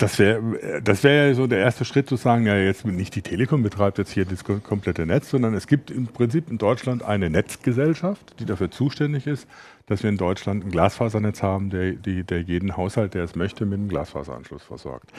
das 0.03 0.19
wäre 0.19 0.81
das 0.83 1.05
wär 1.05 1.29
ja 1.29 1.35
so 1.35 1.47
der 1.47 1.61
erste 1.61 1.85
Schritt 1.85 2.09
zu 2.09 2.17
sagen, 2.17 2.47
ja, 2.47 2.57
jetzt 2.57 2.85
nicht 2.85 3.15
die 3.15 3.23
Telekom 3.23 3.62
betreibt 3.62 3.99
jetzt 3.99 4.11
hier 4.11 4.25
das 4.25 4.45
komplette 4.45 5.07
Netz, 5.07 5.31
sondern 5.31 5.55
es 5.55 5.67
gibt 5.67 5.91
im 5.91 6.07
Prinzip 6.07 6.51
in 6.51 6.59
Deutschland 6.59 7.03
eine 7.03 7.31
Netzgesellschaft, 7.31 8.35
die 8.38 8.45
dafür 8.45 8.71
zuständig 8.71 9.27
ist, 9.27 9.47
dass 9.87 10.03
wir 10.03 10.11
in 10.11 10.17
Deutschland 10.17 10.65
ein 10.65 10.71
Glasfasernetz 10.71 11.43
haben, 11.43 11.71
der, 11.71 11.93
die, 11.93 12.25
der 12.25 12.43
jeden 12.43 12.77
Haushalt, 12.77 13.15
der 13.15 13.25
es 13.25 13.37
möchte, 13.37 13.65
mit 13.65 13.79
einem 13.79 13.88
Glasfaseranschluss 13.88 14.62
versorgt. 14.62 15.11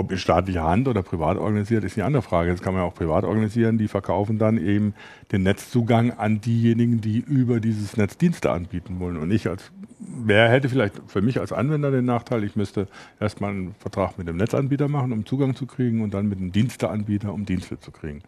Ob 0.00 0.10
in 0.10 0.16
staatlicher 0.16 0.62
Hand 0.62 0.88
oder 0.88 1.02
privat 1.02 1.36
organisiert, 1.36 1.84
ist 1.84 1.98
eine 1.98 2.06
andere 2.06 2.22
Frage. 2.22 2.50
Das 2.50 2.62
kann 2.62 2.72
man 2.72 2.82
ja 2.82 2.88
auch 2.88 2.94
privat 2.94 3.24
organisieren. 3.24 3.76
Die 3.76 3.86
verkaufen 3.86 4.38
dann 4.38 4.56
eben 4.56 4.94
den 5.30 5.42
Netzzugang 5.42 6.12
an 6.12 6.40
diejenigen, 6.40 7.02
die 7.02 7.18
über 7.18 7.60
dieses 7.60 7.98
Netz 7.98 8.16
Dienste 8.16 8.50
anbieten 8.50 8.98
wollen. 8.98 9.18
Und 9.18 9.30
ich 9.30 9.46
als, 9.46 9.70
wer 9.98 10.48
hätte 10.48 10.70
vielleicht 10.70 11.02
für 11.06 11.20
mich 11.20 11.38
als 11.38 11.52
Anwender 11.52 11.90
den 11.90 12.06
Nachteil, 12.06 12.44
ich 12.44 12.56
müsste 12.56 12.88
erstmal 13.20 13.50
einen 13.50 13.74
Vertrag 13.78 14.16
mit 14.16 14.26
dem 14.26 14.38
Netzanbieter 14.38 14.88
machen, 14.88 15.12
um 15.12 15.26
Zugang 15.26 15.54
zu 15.54 15.66
kriegen 15.66 16.00
und 16.00 16.14
dann 16.14 16.30
mit 16.30 16.40
dem 16.40 16.50
Diensteanbieter, 16.50 17.34
um 17.34 17.44
Dienste 17.44 17.78
zu 17.78 17.90
kriegen. 17.90 18.22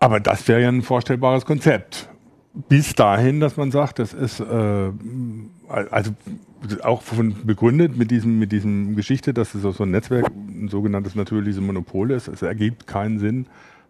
Aber 0.00 0.20
das 0.20 0.46
wäre 0.48 0.60
ja 0.60 0.68
ein 0.68 0.82
vorstellbares 0.82 1.46
Konzept 1.46 2.10
bis 2.52 2.94
dahin, 2.94 3.40
dass 3.40 3.56
man 3.56 3.70
sagt, 3.70 3.98
das 3.98 4.12
ist 4.12 4.40
äh, 4.40 4.90
also 5.68 6.12
auch 6.82 7.02
von 7.02 7.46
begründet 7.46 7.96
mit 7.96 8.10
diesem 8.10 8.38
mit 8.38 8.52
diesem 8.52 8.96
Geschichte, 8.96 9.32
dass 9.32 9.54
es 9.54 9.62
so 9.62 9.82
ein 9.82 9.90
Netzwerk 9.90 10.26
ein 10.28 10.68
sogenanntes 10.68 11.14
natürliches 11.14 11.60
Monopol 11.60 12.10
ist. 12.10 12.28
Es 12.28 12.42
ergibt 12.42 12.86
keinen 12.86 13.18
Sinn, 13.18 13.46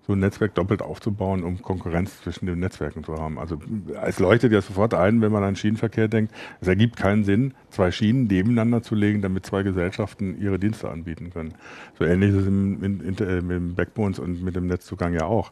so 0.07 0.13
ein 0.13 0.19
Netzwerk 0.19 0.55
doppelt 0.55 0.83
aufzubauen, 0.83 1.43
um 1.43 1.63
Konkurrenz 1.63 2.21
zwischen 2.23 2.47
den 2.47 2.59
Netzwerken 2.59 3.03
zu 3.03 3.15
haben. 3.15 3.39
Also 3.39 3.59
es 4.05 4.19
leuchtet 4.19 4.53
ja 4.53 4.61
sofort 4.61 4.93
ein, 4.93 5.21
wenn 5.21 5.33
man 5.33 5.43
an 5.43 5.57
Schienenverkehr 5.57 6.09
denkt, 6.09 6.35
es 6.61 6.69
ergibt 6.69 6.97
keinen 6.97 7.25
Sinn, 7.25 7.55
zwei 7.71 7.91
Schienen 7.91 8.27
nebeneinander 8.27 8.83
zu 8.83 8.95
legen, 8.95 9.23
damit 9.23 9.47
zwei 9.47 9.63
Gesellschaften 9.63 10.41
ihre 10.41 10.59
Dienste 10.59 10.91
anbieten 10.91 11.31
können. 11.31 11.55
So 11.99 12.05
ähnlich 12.05 12.31
ist 12.31 12.43
es 12.43 12.47
im, 12.47 12.83
in, 12.83 13.01
in, 13.01 13.19
äh, 13.19 13.41
mit 13.41 13.77
Backbones 13.77 14.19
und 14.19 14.43
mit 14.43 14.55
dem 14.55 14.67
Netzzugang 14.67 15.15
ja 15.15 15.25
auch. 15.25 15.51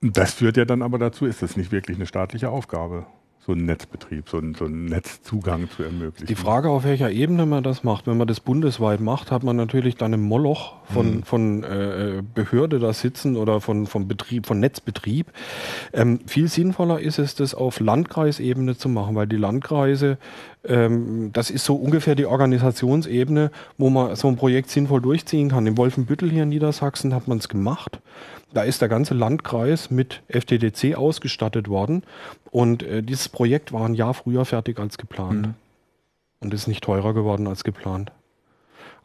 Das 0.00 0.34
führt 0.34 0.56
ja 0.56 0.64
dann 0.64 0.82
aber 0.82 0.98
dazu, 0.98 1.26
ist 1.26 1.42
das 1.42 1.56
nicht 1.56 1.72
wirklich 1.72 1.96
eine 1.96 2.06
staatliche 2.06 2.50
Aufgabe, 2.50 3.06
so 3.38 3.52
einen 3.52 3.64
Netzbetrieb, 3.64 4.28
so 4.28 4.38
einen, 4.38 4.54
so 4.54 4.64
einen 4.64 4.86
Netzzugang 4.86 5.70
zu 5.70 5.82
ermöglichen. 5.82 6.26
Die 6.26 6.34
Frage, 6.34 6.68
auf 6.70 6.84
welcher 6.84 7.10
Ebene 7.10 7.46
man 7.46 7.62
das 7.62 7.84
macht, 7.84 8.06
wenn 8.06 8.16
man 8.16 8.26
das 8.26 8.40
bundesweit 8.40 9.00
macht, 9.00 9.30
hat 9.30 9.42
man 9.42 9.56
natürlich 9.56 9.96
dann 9.96 10.12
im 10.12 10.22
Moloch 10.22 10.75
von, 10.92 11.16
mhm. 11.16 11.22
von 11.22 11.64
äh, 11.64 12.22
Behörde 12.34 12.78
da 12.78 12.92
sitzen 12.92 13.36
oder 13.36 13.60
von, 13.60 13.86
von 13.86 14.08
Betrieb, 14.08 14.46
von 14.46 14.60
Netzbetrieb. 14.60 15.26
Ähm, 15.92 16.20
viel 16.26 16.48
sinnvoller 16.48 17.00
ist 17.00 17.18
es, 17.18 17.34
das 17.34 17.54
auf 17.54 17.80
Landkreisebene 17.80 18.76
zu 18.76 18.88
machen, 18.88 19.16
weil 19.16 19.26
die 19.26 19.36
Landkreise, 19.36 20.18
ähm, 20.64 21.30
das 21.32 21.50
ist 21.50 21.64
so 21.64 21.76
ungefähr 21.76 22.14
die 22.14 22.26
Organisationsebene, 22.26 23.50
wo 23.78 23.90
man 23.90 24.16
so 24.16 24.28
ein 24.28 24.36
Projekt 24.36 24.70
sinnvoll 24.70 25.00
durchziehen 25.00 25.50
kann. 25.50 25.66
In 25.66 25.76
Wolfenbüttel 25.76 26.30
hier 26.30 26.44
in 26.44 26.50
Niedersachsen 26.50 27.14
hat 27.14 27.28
man 27.28 27.38
es 27.38 27.48
gemacht. 27.48 28.00
Da 28.52 28.62
ist 28.62 28.80
der 28.80 28.88
ganze 28.88 29.14
Landkreis 29.14 29.90
mit 29.90 30.22
FTDC 30.28 30.96
ausgestattet 30.96 31.68
worden 31.68 32.04
und 32.50 32.82
äh, 32.82 33.02
dieses 33.02 33.28
Projekt 33.28 33.72
war 33.72 33.84
ein 33.86 33.94
Jahr 33.94 34.14
früher 34.14 34.44
fertig 34.44 34.78
als 34.78 34.98
geplant. 34.98 35.48
Mhm. 35.48 35.54
Und 36.40 36.54
ist 36.54 36.68
nicht 36.68 36.84
teurer 36.84 37.14
geworden 37.14 37.46
als 37.46 37.64
geplant. 37.64 38.12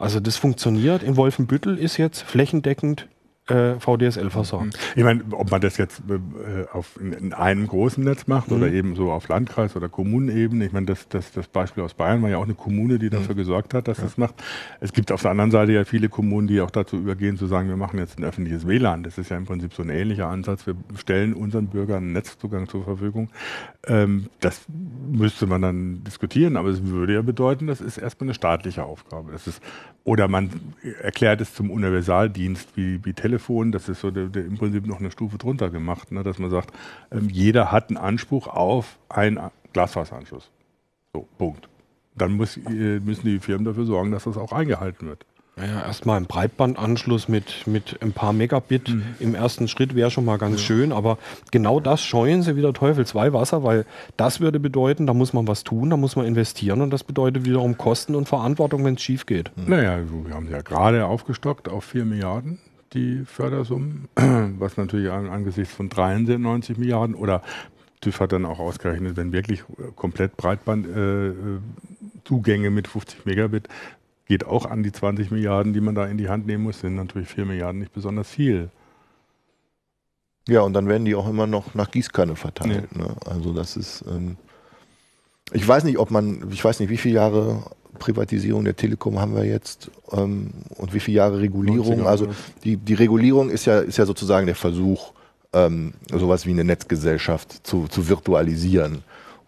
Also 0.02 0.20
das 0.20 0.36
funktioniert. 0.36 1.04
In 1.04 1.16
Wolfenbüttel 1.16 1.78
ist 1.78 1.98
jetzt 1.98 2.24
flächendeckend 2.24 3.08
äh, 3.52 3.80
VDSL 3.80 4.30
versorgt. 4.30 4.66
Mhm. 4.66 4.72
Ich 4.96 5.04
meine, 5.04 5.24
ob 5.32 5.52
man 5.52 5.62
das 5.62 5.78
jetzt 5.78 6.02
äh, 6.10 6.66
auf, 6.72 7.00
in, 7.00 7.14
in, 7.14 7.34
einem 7.34 7.68
großen 7.68 8.04
Netz 8.04 8.28
macht 8.28 8.50
mhm. 8.50 8.58
oder 8.58 8.72
eben 8.72 8.96
so 8.96 9.12
auf 9.12 9.28
Landkreis- 9.28 9.76
oder 9.76 9.90
Kommunenebene. 9.90 10.66
Ich 10.66 10.72
meine, 10.72 10.86
das, 10.86 11.08
das, 11.10 11.32
das 11.32 11.48
Beispiel 11.48 11.84
aus 11.84 11.94
Bayern 11.94 12.22
war 12.22 12.30
ja 12.30 12.38
auch 12.38 12.46
eine 12.46 12.54
Kommune, 12.54 13.00
die 13.00 13.10
dafür 13.10 13.36
mhm. 13.36 13.40
gesorgt 13.40 13.74
hat, 13.74 13.88
dass 13.88 13.98
ja. 13.98 14.04
das 14.06 14.18
macht. 14.18 14.36
Es 14.80 14.94
gibt 14.94 15.12
auf 15.12 15.22
der 15.22 15.32
anderen 15.32 15.52
Seite 15.52 15.72
ja 15.72 15.84
viele 15.86 16.10
Kommunen, 16.10 16.48
die 16.48 16.62
auch 16.62 16.72
dazu 16.72 16.98
übergehen, 16.98 17.38
zu 17.38 17.48
sagen, 17.48 17.70
wir 17.70 17.78
machen 17.78 18.00
jetzt 18.00 18.18
ein 18.18 18.24
öffentliches 18.24 18.68
WLAN. 18.68 19.04
Das 19.04 19.18
ist 19.18 19.30
ja 19.30 19.38
im 19.38 19.46
Prinzip 19.46 19.74
so 19.74 19.84
ein 19.84 19.90
ähnlicher 19.90 20.28
Ansatz. 20.28 20.66
Wir 20.66 20.76
stellen 20.98 21.34
unseren 21.34 21.68
Bürgern 21.68 22.14
Netzzugang 22.14 22.68
zur 22.68 22.84
Verfügung. 22.84 23.30
Ähm, 23.88 24.28
das 24.40 24.62
müsste 25.10 25.48
man 25.48 25.62
dann 25.62 26.04
diskutieren, 26.04 26.58
aber 26.58 26.70
es 26.70 26.86
würde 26.86 27.14
ja 27.16 27.22
bedeuten, 27.22 27.68
das 27.68 27.82
ist 27.82 27.98
erstmal 27.98 28.28
eine 28.28 28.34
staatliche 28.34 28.84
Aufgabe. 28.84 29.32
Das 29.32 29.48
ist, 29.48 29.62
oder 30.04 30.28
man 30.28 30.50
erklärt 31.02 31.42
es 31.42 31.54
zum 31.54 31.70
Universaldienst 31.70 32.76
wie, 32.76 33.04
wie 33.06 33.14
Telefon 33.14 33.41
Telefon, 33.42 33.72
das 33.72 33.90
ist 33.90 34.02
so 34.02 34.12
der, 34.12 34.28
der 34.28 34.46
im 34.46 34.58
Prinzip 34.58 34.86
noch 34.86 35.00
eine 35.00 35.12
Stufe 35.12 35.38
drunter 35.38 35.70
gemacht, 35.70 36.12
ne, 36.12 36.24
dass 36.24 36.38
man 36.38 36.50
sagt, 36.50 36.72
ähm, 37.12 37.30
jeder 37.30 37.72
hat 37.72 37.90
einen 37.90 37.98
Anspruch 37.98 38.48
auf 38.48 39.00
einen 39.10 39.40
Glasfaseranschluss. 39.74 40.52
So, 41.14 41.28
Punkt. 41.38 41.68
Dann 42.16 42.34
muss, 42.34 42.58
äh, 42.58 43.00
müssen 43.00 43.26
die 43.26 43.40
Firmen 43.40 43.66
dafür 43.66 43.86
sorgen, 43.86 44.12
dass 44.12 44.26
das 44.26 44.38
auch 44.38 44.52
eingehalten 44.52 45.08
wird. 45.08 45.26
Naja, 45.58 45.82
erstmal 45.86 46.18
ein 46.18 46.28
Breitbandanschluss 46.28 47.28
mit, 47.28 47.68
mit 47.68 48.02
ein 48.02 48.14
paar 48.14 48.32
Megabit 48.32 48.90
mhm. 48.90 49.04
im 49.20 49.36
ersten 49.36 49.68
Schritt 49.68 49.96
wäre 49.96 50.10
schon 50.10 50.24
mal 50.24 50.38
ganz 50.38 50.62
ja. 50.62 50.68
schön, 50.68 50.92
aber 50.94 51.18
genau 51.52 51.80
das 51.80 52.02
scheuen 52.02 52.42
sie 52.42 52.56
wieder 52.56 52.74
Teufel 52.74 53.06
zwei 53.06 53.34
Wasser, 53.34 53.64
weil 53.64 53.86
das 54.18 54.40
würde 54.40 54.60
bedeuten, 54.60 55.08
da 55.08 55.14
muss 55.14 55.34
man 55.34 55.48
was 55.48 55.64
tun, 55.64 55.90
da 55.90 55.98
muss 55.98 56.16
man 56.16 56.26
investieren 56.26 56.82
und 56.82 56.90
das 56.92 57.04
bedeutet 57.04 57.44
wiederum 57.44 57.78
Kosten 57.78 58.16
und 58.16 58.30
Verantwortung, 58.30 58.86
wenn 58.86 58.96
es 58.96 59.02
schief 59.02 59.26
geht. 59.26 59.52
Mhm. 59.58 59.70
Naja, 59.70 60.00
wir 60.26 60.34
haben 60.34 60.50
ja 60.50 60.62
gerade 60.62 61.06
aufgestockt 61.06 61.68
auf 61.68 61.84
4 61.84 62.06
Milliarden 62.06 62.60
die 62.94 63.24
Fördersummen, 63.26 64.08
was 64.60 64.78
natürlich 64.78 65.12
angesichts 65.12 65.74
von 65.74 65.90
93 65.90 66.78
Milliarden 66.78 67.16
oder 67.16 67.42
TÜV 68.02 68.20
hat 68.20 68.34
dann 68.34 68.46
auch 68.46 68.60
ausgerechnet, 68.60 69.16
wenn 69.16 69.32
wirklich 69.32 69.64
komplett 69.96 70.36
Breitbandzugänge 70.36 72.68
äh, 72.68 72.72
mit 72.72 72.88
50 72.88 73.26
Megabit 73.26 73.68
geht 74.26 74.46
auch 74.46 74.66
an 74.66 74.82
die 74.82 74.92
20 74.92 75.30
Milliarden, 75.30 75.74
die 75.74 75.82
man 75.82 75.94
da 75.94 76.06
in 76.06 76.18
die 76.18 76.30
Hand 76.30 76.48
nehmen 76.48 76.64
muss, 76.64 76.80
sind 76.80 76.96
natürlich 76.96 77.28
4 77.28 77.46
Milliarden 77.46 77.80
nicht 77.80 77.94
besonders 77.94 78.30
viel. 78.30 78.70
Ja, 80.48 80.62
und 80.62 80.74
dann 80.74 80.88
werden 80.88 81.06
die 81.06 81.16
auch 81.16 81.28
immer 81.28 81.48
noch 81.48 81.76
nach 81.76 81.92
Gießkanne 81.92 82.36
verteilt. 82.36 82.96
Nee. 82.96 83.04
Ne? 83.04 83.16
Also 83.26 83.54
das 83.54 83.76
ist, 83.76 84.04
ähm, 84.08 84.38
ich 85.52 85.68
weiß 85.68 85.84
nicht, 85.84 85.98
ob 85.98 86.12
man, 86.12 86.50
ich 86.50 86.64
weiß 86.64 86.80
nicht, 86.80 86.90
wie 86.90 86.98
viele 86.98 87.16
Jahre 87.16 87.64
Privatisierung 88.00 88.64
der 88.64 88.76
Telekom 88.76 89.20
haben 89.20 89.36
wir 89.36 89.46
jetzt 89.46 89.92
ähm, 90.12 90.52
und 90.78 90.94
wie 90.94 91.00
viele 91.00 91.18
Jahre 91.18 91.40
Regulierung. 91.40 92.08
Also 92.08 92.28
die, 92.64 92.78
die 92.78 92.94
Regulierung 92.94 93.50
ist 93.50 93.66
ja, 93.66 93.80
ist 93.80 93.98
ja 93.98 94.06
sozusagen 94.06 94.46
der 94.46 94.56
Versuch, 94.56 95.14
ähm, 95.54 95.94
sowas 96.12 96.46
wie 96.46 96.52
eine 96.52 96.64
Netzgesellschaft 96.64 97.66
zu, 97.66 97.88
zu 97.88 98.08
virtualisieren. 98.08 99.04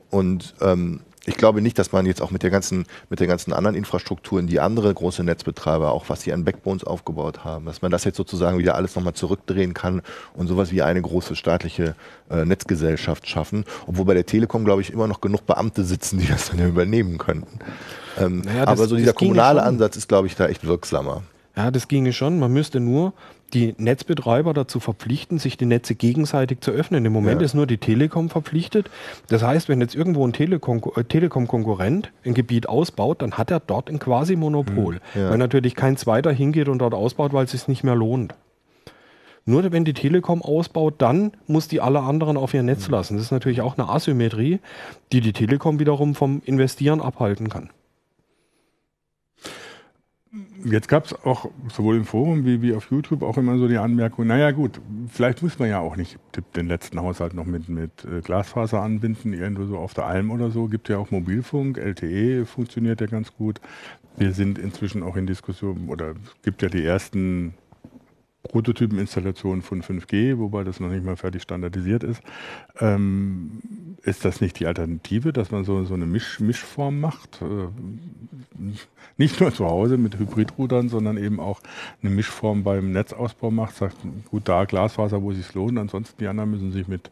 Und 0.09 0.53
ähm, 0.61 1.01
ich 1.25 1.37
glaube 1.37 1.61
nicht, 1.61 1.79
dass 1.79 1.91
man 1.93 2.05
jetzt 2.05 2.21
auch 2.21 2.31
mit 2.31 2.43
der 2.43 2.49
ganzen, 2.49 2.85
mit 3.09 3.19
der 3.19 3.27
ganzen 3.27 3.53
anderen 3.53 3.75
Infrastrukturen, 3.75 4.47
die 4.47 4.59
andere 4.59 4.93
große 4.93 5.23
Netzbetreiber, 5.23 5.91
auch 5.91 6.09
was 6.09 6.21
sie 6.21 6.33
an 6.33 6.43
Backbones 6.43 6.83
aufgebaut 6.83 7.45
haben, 7.45 7.65
dass 7.65 7.81
man 7.81 7.91
das 7.91 8.03
jetzt 8.03 8.17
sozusagen 8.17 8.57
wieder 8.57 8.75
alles 8.75 8.95
nochmal 8.95 9.13
zurückdrehen 9.13 9.73
kann 9.73 10.01
und 10.33 10.47
sowas 10.47 10.71
wie 10.71 10.81
eine 10.81 11.01
große 11.01 11.35
staatliche 11.35 11.95
äh, 12.29 12.43
Netzgesellschaft 12.43 13.27
schaffen. 13.29 13.63
Obwohl 13.87 14.05
bei 14.05 14.13
der 14.13 14.25
Telekom, 14.25 14.65
glaube 14.65 14.81
ich, 14.81 14.91
immer 14.91 15.07
noch 15.07 15.21
genug 15.21 15.45
Beamte 15.45 15.85
sitzen, 15.85 16.19
die 16.19 16.27
das 16.33 16.49
dann 16.49 16.59
ja 16.59 16.67
übernehmen 16.67 17.17
könnten. 17.17 17.59
Ähm, 18.19 18.41
naja, 18.41 18.65
das, 18.65 18.79
aber 18.79 18.87
so 18.87 18.97
dieser 18.97 19.13
kommunale 19.13 19.63
Ansatz 19.63 19.95
ist, 19.95 20.09
glaube 20.09 20.27
ich, 20.27 20.35
da 20.35 20.47
echt 20.47 20.65
wirksamer. 20.67 21.23
Ja, 21.55 21.71
das 21.71 21.87
ginge 21.87 22.13
schon. 22.13 22.39
Man 22.39 22.51
müsste 22.51 22.79
nur 22.79 23.13
die 23.53 23.75
Netzbetreiber 23.77 24.53
dazu 24.53 24.79
verpflichten, 24.79 25.39
sich 25.39 25.57
die 25.57 25.65
Netze 25.65 25.95
gegenseitig 25.95 26.61
zu 26.61 26.71
öffnen. 26.71 27.05
Im 27.05 27.13
Moment 27.13 27.41
ja. 27.41 27.45
ist 27.45 27.53
nur 27.53 27.67
die 27.67 27.77
Telekom 27.77 28.29
verpflichtet. 28.29 28.89
Das 29.27 29.43
heißt, 29.43 29.69
wenn 29.69 29.81
jetzt 29.81 29.95
irgendwo 29.95 30.25
ein 30.25 30.33
äh, 30.33 31.03
Telekom-Konkurrent 31.03 32.11
ein 32.25 32.33
Gebiet 32.33 32.67
ausbaut, 32.67 33.21
dann 33.21 33.33
hat 33.33 33.51
er 33.51 33.59
dort 33.59 33.89
ein 33.89 33.99
Quasi-Monopol. 33.99 34.95
Hm, 35.13 35.21
ja. 35.21 35.29
Weil 35.29 35.37
natürlich 35.37 35.75
kein 35.75 35.97
zweiter 35.97 36.31
hingeht 36.31 36.67
und 36.67 36.79
dort 36.79 36.93
ausbaut, 36.93 37.33
weil 37.33 37.45
es 37.45 37.51
sich 37.51 37.67
nicht 37.67 37.83
mehr 37.83 37.95
lohnt. 37.95 38.33
Nur 39.45 39.69
wenn 39.71 39.83
die 39.83 39.93
Telekom 39.93 40.41
ausbaut, 40.41 40.95
dann 40.99 41.33
muss 41.47 41.67
die 41.67 41.81
alle 41.81 42.01
anderen 42.01 42.37
auf 42.37 42.53
ihr 42.53 42.63
Netz 42.63 42.85
hm. 42.85 42.91
lassen. 42.91 43.15
Das 43.15 43.25
ist 43.25 43.31
natürlich 43.31 43.61
auch 43.61 43.77
eine 43.77 43.89
Asymmetrie, 43.89 44.59
die 45.11 45.21
die 45.21 45.33
Telekom 45.33 45.79
wiederum 45.79 46.15
vom 46.15 46.41
Investieren 46.45 47.01
abhalten 47.01 47.49
kann. 47.49 47.69
Jetzt 50.65 50.87
gab 50.87 51.05
es 51.05 51.13
auch 51.25 51.49
sowohl 51.69 51.97
im 51.97 52.05
Forum 52.05 52.45
wie, 52.45 52.61
wie 52.61 52.73
auf 52.73 52.89
YouTube 52.89 53.21
auch 53.21 53.37
immer 53.37 53.57
so 53.57 53.67
die 53.67 53.77
Anmerkung, 53.77 54.27
naja 54.27 54.51
gut, 54.51 54.79
vielleicht 55.09 55.41
muss 55.43 55.59
man 55.59 55.69
ja 55.69 55.79
auch 55.79 55.97
nicht 55.97 56.17
den 56.55 56.67
letzten 56.67 57.01
Haushalt 57.01 57.33
noch 57.33 57.45
mit, 57.45 57.67
mit 57.67 58.05
äh, 58.05 58.21
Glasfaser 58.21 58.81
anbinden, 58.81 59.33
irgendwo 59.33 59.65
so 59.65 59.77
auf 59.77 59.93
der 59.93 60.05
Alm 60.05 60.31
oder 60.31 60.51
so. 60.51 60.67
Gibt 60.67 60.87
ja 60.87 60.97
auch 60.97 61.11
Mobilfunk, 61.11 61.77
LTE 61.77 62.45
funktioniert 62.45 63.01
ja 63.01 63.07
ganz 63.07 63.33
gut. 63.35 63.59
Wir 64.15 64.31
sind 64.31 64.57
inzwischen 64.57 65.03
auch 65.03 65.17
in 65.17 65.27
Diskussion, 65.27 65.89
oder 65.89 66.13
gibt 66.43 66.61
ja 66.61 66.69
die 66.69 66.85
ersten 66.85 67.55
Prototypeninstallation 68.43 69.61
von 69.61 69.81
5G, 69.81 70.37
wobei 70.37 70.63
das 70.63 70.79
noch 70.79 70.89
nicht 70.89 71.05
mal 71.05 71.15
fertig 71.15 71.41
standardisiert 71.41 72.03
ist. 72.03 72.21
Ähm, 72.79 73.61
ist 74.01 74.25
das 74.25 74.41
nicht 74.41 74.59
die 74.59 74.67
Alternative, 74.67 75.31
dass 75.31 75.51
man 75.51 75.63
so, 75.63 75.85
so 75.85 75.93
eine 75.93 76.05
Misch, 76.05 76.41
Mischform 76.41 76.99
macht? 76.99 77.41
Äh, 77.41 77.67
nicht 79.17 79.39
nur 79.39 79.53
zu 79.53 79.65
Hause 79.65 79.97
mit 79.97 80.19
Hybridroutern, 80.19 80.89
sondern 80.89 81.17
eben 81.17 81.39
auch 81.39 81.61
eine 82.01 82.11
Mischform 82.11 82.63
beim 82.63 82.91
Netzausbau 82.91 83.49
macht, 83.49 83.75
sagt, 83.75 83.95
gut, 84.29 84.49
da 84.49 84.65
Glasfaser, 84.65 85.21
wo 85.21 85.31
es 85.31 85.37
sich 85.37 85.53
lohnt, 85.53 85.79
ansonsten 85.79 86.17
die 86.19 86.27
anderen 86.27 86.51
müssen 86.51 86.71
sich 86.71 86.87
mit 86.87 87.11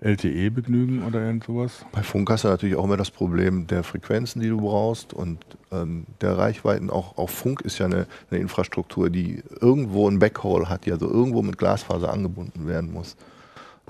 LTE 0.00 0.50
begnügen 0.50 1.02
oder 1.02 1.22
irgend 1.22 1.44
sowas. 1.44 1.84
Bei 1.92 2.02
Funk 2.02 2.30
hast 2.30 2.44
du 2.44 2.48
natürlich 2.48 2.76
auch 2.76 2.84
immer 2.84 2.96
das 2.96 3.10
Problem 3.10 3.66
der 3.66 3.82
Frequenzen, 3.82 4.40
die 4.40 4.48
du 4.48 4.58
brauchst 4.58 5.12
und 5.12 5.44
ähm, 5.72 6.06
der 6.20 6.36
Reichweiten. 6.38 6.90
Auch, 6.90 7.16
auch 7.18 7.30
Funk 7.30 7.60
ist 7.62 7.78
ja 7.78 7.86
eine, 7.86 8.06
eine 8.30 8.40
Infrastruktur, 8.40 9.10
die 9.10 9.42
irgendwo 9.60 10.08
ein 10.08 10.18
Backhaul 10.18 10.68
hat, 10.68 10.86
die 10.86 10.92
also 10.92 11.08
irgendwo 11.08 11.42
mit 11.42 11.58
Glasfaser 11.58 12.12
angebunden 12.12 12.66
werden 12.66 12.92
muss. 12.92 13.16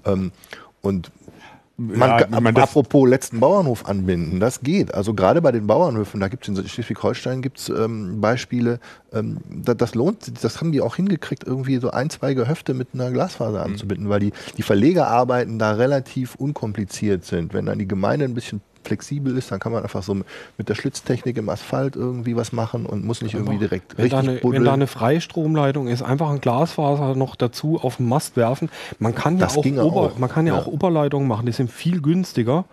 Ähm, 0.05 0.33
und 0.83 1.11
man, 1.81 2.11
ja, 2.11 2.29
ab, 2.29 2.59
apropos 2.59 3.09
letzten 3.09 3.41
Bauernhof 3.41 3.89
anbinden, 3.89 4.39
das 4.39 4.61
geht. 4.61 4.93
Also 4.93 5.15
gerade 5.15 5.41
bei 5.41 5.51
den 5.51 5.67
Bauernhöfen, 5.67 6.21
da 6.21 6.29
gibt 6.29 6.47
es 6.47 6.59
in 6.59 6.69
Schleswig-Holstein 6.69 7.41
gibt's 7.41 7.71
ähm, 7.71 8.21
Beispiele, 8.21 8.81
ähm, 9.15 9.39
da, 9.49 9.73
das 9.73 9.95
lohnt, 9.95 10.45
das 10.45 10.61
haben 10.61 10.73
die 10.73 10.83
auch 10.83 10.97
hingekriegt, 10.97 11.45
irgendwie 11.45 11.79
so 11.79 11.91
ein, 11.91 12.11
zwei 12.11 12.35
Gehöfte 12.35 12.75
mit 12.75 12.89
einer 12.93 13.11
Glasfaser 13.11 13.67
mhm. 13.67 13.73
anzubinden, 13.73 14.07
mhm. 14.07 14.11
weil 14.11 14.21
die, 14.21 14.33
die 14.59 14.63
Verlegerarbeiten 14.63 15.59
da 15.59 15.73
relativ 15.73 16.35
unkompliziert 16.35 17.25
sind. 17.25 17.55
Wenn 17.55 17.65
dann 17.65 17.79
die 17.79 17.89
Gemeinde 17.89 18.27
ein 18.27 18.35
bisschen 18.35 18.61
flexibel 18.85 19.37
ist, 19.37 19.51
dann 19.51 19.61
kann 19.61 19.73
man 19.73 19.83
einfach 19.83 20.03
so 20.03 20.15
mit 20.15 20.69
der 20.69 20.75
Schlitztechnik 20.75 21.37
im 21.37 21.49
Asphalt 21.49 21.97
irgendwie 21.97 22.37
was 22.37 22.53
machen 22.53 22.87
und 22.87 23.05
muss 23.05 23.23
nicht 23.23 23.35
irgendwie 23.35 23.59
direkt 23.59 23.97
wenn 23.97 24.05
richtig 24.05 24.21
da 24.21 24.31
eine, 24.31 24.43
Wenn 24.43 24.65
da 24.65 24.73
eine 24.73 24.87
Freistromleitung 24.87 25.89
ist, 25.89 26.03
einfach 26.03 26.31
ein 26.31 26.41
Glasfaser 26.41 27.15
noch 27.15 27.37
dazu 27.37 27.79
auf 27.81 27.97
den 27.97 28.09
Mast 28.09 28.37
werfen. 28.37 28.71
Man 28.99 29.15
kann 29.15 29.39
ja, 29.39 29.49
auch, 29.49 29.57
Ober, 29.57 30.01
auch. 30.01 30.19
Man 30.19 30.31
kann 30.31 30.47
ja, 30.47 30.55
ja, 30.55 30.61
auch 30.61 30.67
Oberleitungen 30.67 31.29
machen, 31.29 31.47
die 31.47 31.53
sind 31.53 31.71
viel 31.71 32.01
günstiger 32.01 32.65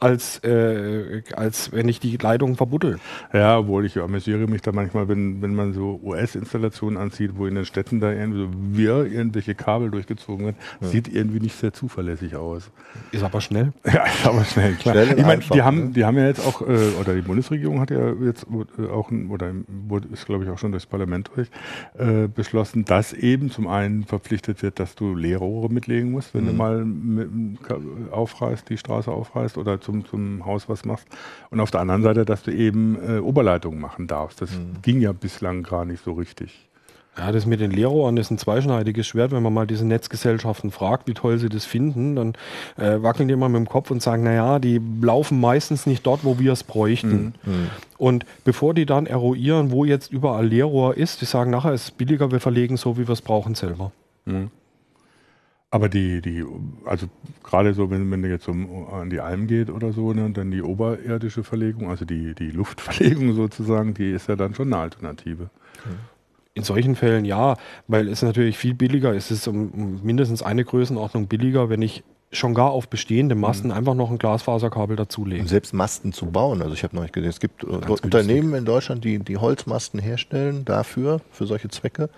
als, 0.00 0.42
äh, 0.44 1.22
als 1.34 1.72
wenn 1.72 1.88
ich 1.88 2.00
die 2.00 2.16
Leitung 2.16 2.56
verbuddel. 2.56 2.98
Ja, 3.32 3.58
obwohl 3.58 3.84
ich 3.86 3.98
amüsiere 3.98 4.46
mich 4.46 4.62
da 4.62 4.72
manchmal, 4.72 5.08
wenn, 5.08 5.42
wenn 5.42 5.54
man 5.54 5.72
so 5.72 6.00
US-Installationen 6.02 6.98
anzieht, 6.98 7.32
wo 7.36 7.46
in 7.46 7.54
den 7.54 7.64
Städten 7.64 8.00
da 8.00 8.12
irgendwie 8.12 8.40
so 8.40 8.48
wir 8.52 9.06
irgendwelche 9.06 9.54
Kabel 9.54 9.90
durchgezogen 9.90 10.46
werden, 10.46 10.56
ja. 10.80 10.88
sieht 10.88 11.08
irgendwie 11.08 11.40
nicht 11.40 11.56
sehr 11.56 11.72
zuverlässig 11.72 12.36
aus. 12.36 12.70
Ist 13.12 13.22
aber 13.22 13.40
schnell. 13.40 13.72
Ja, 13.94 14.06
ist 14.06 14.26
aber 14.26 14.44
schnell, 14.44 14.74
klar. 14.74 14.94
Schnell 14.94 15.18
ich 15.18 15.24
meine, 15.24 15.42
die 15.52 15.62
haben, 15.62 15.84
ne? 15.84 15.90
die 15.90 16.04
haben 16.04 16.16
ja 16.16 16.26
jetzt 16.26 16.44
auch, 16.44 16.62
äh, 16.62 16.88
oder 17.00 17.14
die 17.14 17.22
Bundesregierung 17.22 17.80
hat 17.80 17.90
ja 17.90 18.12
jetzt 18.12 18.44
äh, 18.76 18.88
auch, 18.88 19.12
oder 19.28 19.52
ist 20.12 20.26
glaube 20.26 20.42
ich 20.44 20.50
auch 20.50 20.58
schon 20.58 20.72
durchs 20.72 20.86
Parlament 20.86 21.30
durch, 21.34 21.48
äh, 21.96 22.26
beschlossen, 22.26 22.84
dass 22.84 23.12
eben 23.12 23.52
zum 23.52 23.68
einen 23.68 24.04
verpflichtet 24.04 24.62
wird, 24.62 24.80
dass 24.80 24.96
du 24.96 25.14
Leerrohre 25.14 25.72
mitlegen 25.72 26.10
musst, 26.10 26.34
wenn 26.34 26.44
mhm. 26.44 26.48
du 26.48 26.52
mal 26.54 26.84
mit, 26.84 27.30
aufreißt, 28.10 28.68
die 28.68 28.78
Straße 28.78 29.10
aufreißt 29.10 29.58
oder 29.58 29.80
zum, 29.84 30.04
zum 30.04 30.44
Haus 30.44 30.68
was 30.68 30.84
machst. 30.84 31.06
Und 31.50 31.60
auf 31.60 31.70
der 31.70 31.80
anderen 31.80 32.02
Seite, 32.02 32.24
dass 32.24 32.42
du 32.42 32.50
eben 32.50 32.98
äh, 33.06 33.18
Oberleitungen 33.18 33.80
machen 33.80 34.06
darfst. 34.06 34.42
Das 34.42 34.50
mhm. 34.50 34.82
ging 34.82 35.00
ja 35.00 35.12
bislang 35.12 35.62
gar 35.62 35.84
nicht 35.84 36.02
so 36.02 36.12
richtig. 36.12 36.68
Ja, 37.16 37.30
das 37.30 37.46
mit 37.46 37.60
den 37.60 37.70
Leerrohren 37.70 38.16
ist 38.16 38.30
ein 38.32 38.38
zweischneidiges 38.38 39.06
Schwert. 39.06 39.30
Wenn 39.30 39.42
man 39.42 39.54
mal 39.54 39.68
diese 39.68 39.86
Netzgesellschaften 39.86 40.72
fragt, 40.72 41.06
wie 41.06 41.14
toll 41.14 41.38
sie 41.38 41.48
das 41.48 41.64
finden, 41.64 42.16
dann 42.16 42.32
äh, 42.76 43.02
wackeln 43.02 43.28
die 43.28 43.34
immer 43.34 43.48
mit 43.48 43.60
dem 43.60 43.68
Kopf 43.68 43.92
und 43.92 44.02
sagen, 44.02 44.24
naja, 44.24 44.58
die 44.58 44.80
laufen 45.00 45.40
meistens 45.40 45.86
nicht 45.86 46.04
dort, 46.06 46.24
wo 46.24 46.40
wir 46.40 46.52
es 46.52 46.64
bräuchten. 46.64 47.34
Mhm. 47.44 47.70
Und 47.98 48.26
bevor 48.42 48.74
die 48.74 48.84
dann 48.84 49.06
eruieren, 49.06 49.70
wo 49.70 49.84
jetzt 49.84 50.10
überall 50.10 50.46
Leerrohr 50.46 50.96
ist, 50.96 51.20
die 51.20 51.26
sagen 51.26 51.52
nachher, 51.52 51.72
es 51.72 51.84
ist 51.84 51.98
billiger, 51.98 52.32
wir 52.32 52.40
verlegen 52.40 52.76
so, 52.76 52.96
wie 52.96 53.06
wir 53.06 53.12
es 53.12 53.22
brauchen 53.22 53.54
selber. 53.54 53.92
Mhm. 54.24 54.50
Aber 55.74 55.88
die, 55.88 56.20
die, 56.20 56.44
also 56.84 57.08
gerade 57.42 57.74
so, 57.74 57.90
wenn, 57.90 58.08
wenn 58.08 58.22
du 58.22 58.28
jetzt 58.28 58.46
um, 58.46 58.86
an 58.92 59.10
die 59.10 59.18
Alm 59.18 59.48
geht 59.48 59.70
oder 59.70 59.92
so, 59.92 60.12
ne, 60.12 60.30
dann 60.30 60.52
die 60.52 60.62
oberirdische 60.62 61.42
Verlegung, 61.42 61.90
also 61.90 62.04
die, 62.04 62.32
die 62.32 62.52
Luftverlegung 62.52 63.32
sozusagen, 63.34 63.92
die 63.92 64.12
ist 64.12 64.28
ja 64.28 64.36
dann 64.36 64.54
schon 64.54 64.72
eine 64.72 64.80
Alternative. 64.80 65.50
In 66.54 66.62
solchen 66.62 66.94
Fällen 66.94 67.24
ja, 67.24 67.56
weil 67.88 68.06
es 68.06 68.22
natürlich 68.22 68.56
viel 68.56 68.74
billiger 68.74 69.14
ist. 69.14 69.32
Es 69.32 69.38
ist 69.38 69.48
um, 69.48 69.70
um 69.72 70.00
mindestens 70.04 70.44
eine 70.44 70.64
Größenordnung 70.64 71.26
billiger, 71.26 71.68
wenn 71.70 71.82
ich 71.82 72.04
schon 72.30 72.54
gar 72.54 72.70
auf 72.70 72.86
bestehende 72.86 73.34
Masten 73.34 73.70
mhm. 73.70 73.76
einfach 73.76 73.94
noch 73.94 74.12
ein 74.12 74.18
Glasfaserkabel 74.18 74.94
dazulegen. 74.94 75.42
Und 75.42 75.48
selbst 75.48 75.74
Masten 75.74 76.12
zu 76.12 76.26
bauen. 76.26 76.62
Also 76.62 76.74
ich 76.74 76.84
habe 76.84 76.94
noch 76.94 77.02
nicht 77.02 77.14
gesehen, 77.14 77.30
es 77.30 77.40
gibt 77.40 77.66
Ganz 77.66 78.00
Unternehmen 78.00 78.52
günstig. 78.52 78.58
in 78.58 78.64
Deutschland, 78.64 79.04
die, 79.04 79.18
die 79.18 79.38
Holzmasten 79.38 79.98
herstellen 79.98 80.64
dafür, 80.64 81.20
für 81.32 81.46
solche 81.46 81.66
Zwecke. 81.66 82.10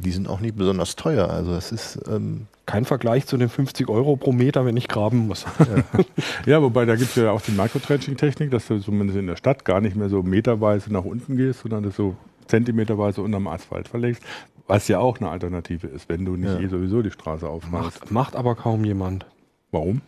Die 0.00 0.10
sind 0.10 0.28
auch 0.28 0.40
nicht 0.40 0.56
besonders 0.56 0.96
teuer. 0.96 1.30
Also 1.30 1.54
es 1.54 1.70
ist 1.70 2.00
ähm, 2.08 2.48
kein 2.66 2.84
Vergleich 2.84 3.26
zu 3.26 3.36
den 3.36 3.48
50 3.48 3.88
Euro 3.88 4.16
pro 4.16 4.32
Meter, 4.32 4.66
wenn 4.66 4.76
ich 4.76 4.88
graben 4.88 5.26
muss. 5.28 5.46
Ja, 5.58 6.02
ja 6.46 6.62
wobei 6.62 6.84
da 6.84 6.96
gibt 6.96 7.10
es 7.10 7.16
ja 7.16 7.30
auch 7.30 7.40
die 7.40 7.52
Microtrenching-Technik, 7.52 8.50
dass 8.50 8.66
du 8.66 8.80
zumindest 8.80 9.18
in 9.18 9.28
der 9.28 9.36
Stadt 9.36 9.64
gar 9.64 9.80
nicht 9.80 9.96
mehr 9.96 10.08
so 10.08 10.22
meterweise 10.22 10.92
nach 10.92 11.04
unten 11.04 11.36
gehst, 11.36 11.60
sondern 11.60 11.84
das 11.84 11.96
so 11.96 12.16
zentimeterweise 12.46 13.22
unterm 13.22 13.46
Asphalt 13.46 13.88
verlegst. 13.88 14.22
Was 14.66 14.88
ja 14.88 14.98
auch 14.98 15.20
eine 15.20 15.30
Alternative 15.30 15.86
ist, 15.86 16.08
wenn 16.08 16.24
du 16.24 16.36
nicht 16.36 16.52
ja. 16.52 16.60
eh 16.60 16.66
sowieso 16.66 17.02
die 17.02 17.12
Straße 17.12 17.48
aufmachst. 17.48 18.00
Macht, 18.00 18.10
macht 18.10 18.36
aber 18.36 18.56
kaum 18.56 18.84
jemand. 18.84 19.26
Warum? 19.70 20.00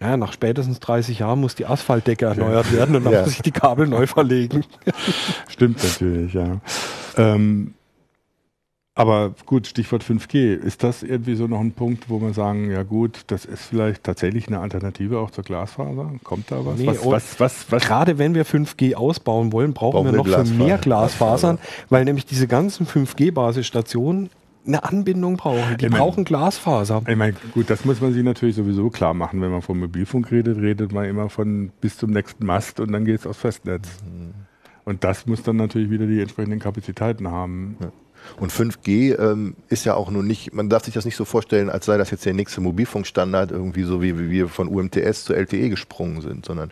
Naja, 0.00 0.16
nach 0.18 0.32
spätestens 0.32 0.80
30 0.80 1.20
Jahren 1.20 1.40
muss 1.40 1.54
die 1.54 1.66
Asphaltdecke 1.66 2.26
erneuert 2.26 2.72
werden 2.72 2.96
und 2.96 3.04
dann 3.04 3.12
ja. 3.12 3.22
muss 3.22 3.32
ich 3.32 3.42
die 3.42 3.52
Kabel 3.52 3.86
neu 3.86 4.06
verlegen. 4.06 4.64
Stimmt 5.48 5.82
natürlich, 5.82 6.34
ja. 6.34 6.60
Ähm, 7.16 7.74
aber 8.96 9.34
gut, 9.44 9.66
Stichwort 9.66 10.04
5G. 10.04 10.54
Ist 10.54 10.84
das 10.84 11.02
irgendwie 11.02 11.34
so 11.34 11.48
noch 11.48 11.58
ein 11.58 11.72
Punkt, 11.72 12.08
wo 12.08 12.18
man 12.20 12.32
sagen, 12.32 12.70
ja 12.70 12.84
gut, 12.84 13.22
das 13.26 13.44
ist 13.44 13.64
vielleicht 13.64 14.04
tatsächlich 14.04 14.46
eine 14.46 14.60
Alternative 14.60 15.18
auch 15.18 15.32
zur 15.32 15.42
Glasfaser? 15.42 16.12
Kommt 16.22 16.52
da 16.52 16.64
was? 16.64 16.78
Nee, 16.78 16.86
was, 16.86 17.04
was, 17.04 17.40
was, 17.40 17.66
was, 17.72 17.84
Gerade 17.84 18.18
wenn 18.18 18.36
wir 18.36 18.46
5G 18.46 18.94
ausbauen 18.94 19.52
wollen, 19.52 19.74
brauchen, 19.74 20.04
brauchen 20.04 20.12
wir 20.12 20.36
noch 20.36 20.46
für 20.46 20.54
mehr 20.54 20.78
Glasfasern, 20.78 21.58
weil 21.90 22.04
nämlich 22.04 22.24
diese 22.24 22.46
ganzen 22.46 22.86
5G-Basisstationen 22.86 24.30
eine 24.64 24.84
Anbindung 24.84 25.36
brauchen. 25.38 25.76
Die 25.78 25.86
ich 25.86 25.90
brauchen 25.90 26.18
mein, 26.18 26.24
Glasfaser. 26.24 27.02
Ich 27.06 27.16
meine, 27.16 27.34
gut, 27.52 27.70
das 27.70 27.84
muss 27.84 28.00
man 28.00 28.12
sich 28.12 28.22
natürlich 28.22 28.54
sowieso 28.54 28.90
klar 28.90 29.12
machen. 29.12 29.42
Wenn 29.42 29.50
man 29.50 29.62
vom 29.62 29.80
Mobilfunk 29.80 30.30
redet, 30.30 30.58
redet 30.58 30.92
man 30.92 31.04
immer 31.06 31.28
von 31.28 31.70
bis 31.80 31.98
zum 31.98 32.10
nächsten 32.10 32.46
Mast 32.46 32.78
und 32.78 32.92
dann 32.92 33.04
geht 33.04 33.20
es 33.20 33.26
aufs 33.26 33.40
Festnetz. 33.40 33.88
Mhm. 34.04 34.34
Und 34.84 35.02
das 35.02 35.26
muss 35.26 35.42
dann 35.42 35.56
natürlich 35.56 35.90
wieder 35.90 36.06
die 36.06 36.20
entsprechenden 36.20 36.60
Kapazitäten 36.60 37.30
haben. 37.30 37.76
Ja. 37.80 37.92
Und 38.38 38.52
5G 38.52 39.18
ähm, 39.18 39.54
ist 39.68 39.84
ja 39.84 39.94
auch 39.94 40.10
nur 40.10 40.22
nicht, 40.22 40.52
man 40.52 40.68
darf 40.68 40.84
sich 40.84 40.94
das 40.94 41.04
nicht 41.04 41.16
so 41.16 41.24
vorstellen, 41.24 41.70
als 41.70 41.86
sei 41.86 41.96
das 41.96 42.10
jetzt 42.10 42.24
der 42.24 42.34
nächste 42.34 42.60
Mobilfunkstandard, 42.60 43.50
irgendwie 43.50 43.84
so 43.84 44.02
wie, 44.02 44.18
wie 44.18 44.30
wir 44.30 44.48
von 44.48 44.68
UMTS 44.68 45.24
zu 45.24 45.34
LTE 45.34 45.68
gesprungen 45.68 46.20
sind, 46.20 46.44
sondern 46.44 46.70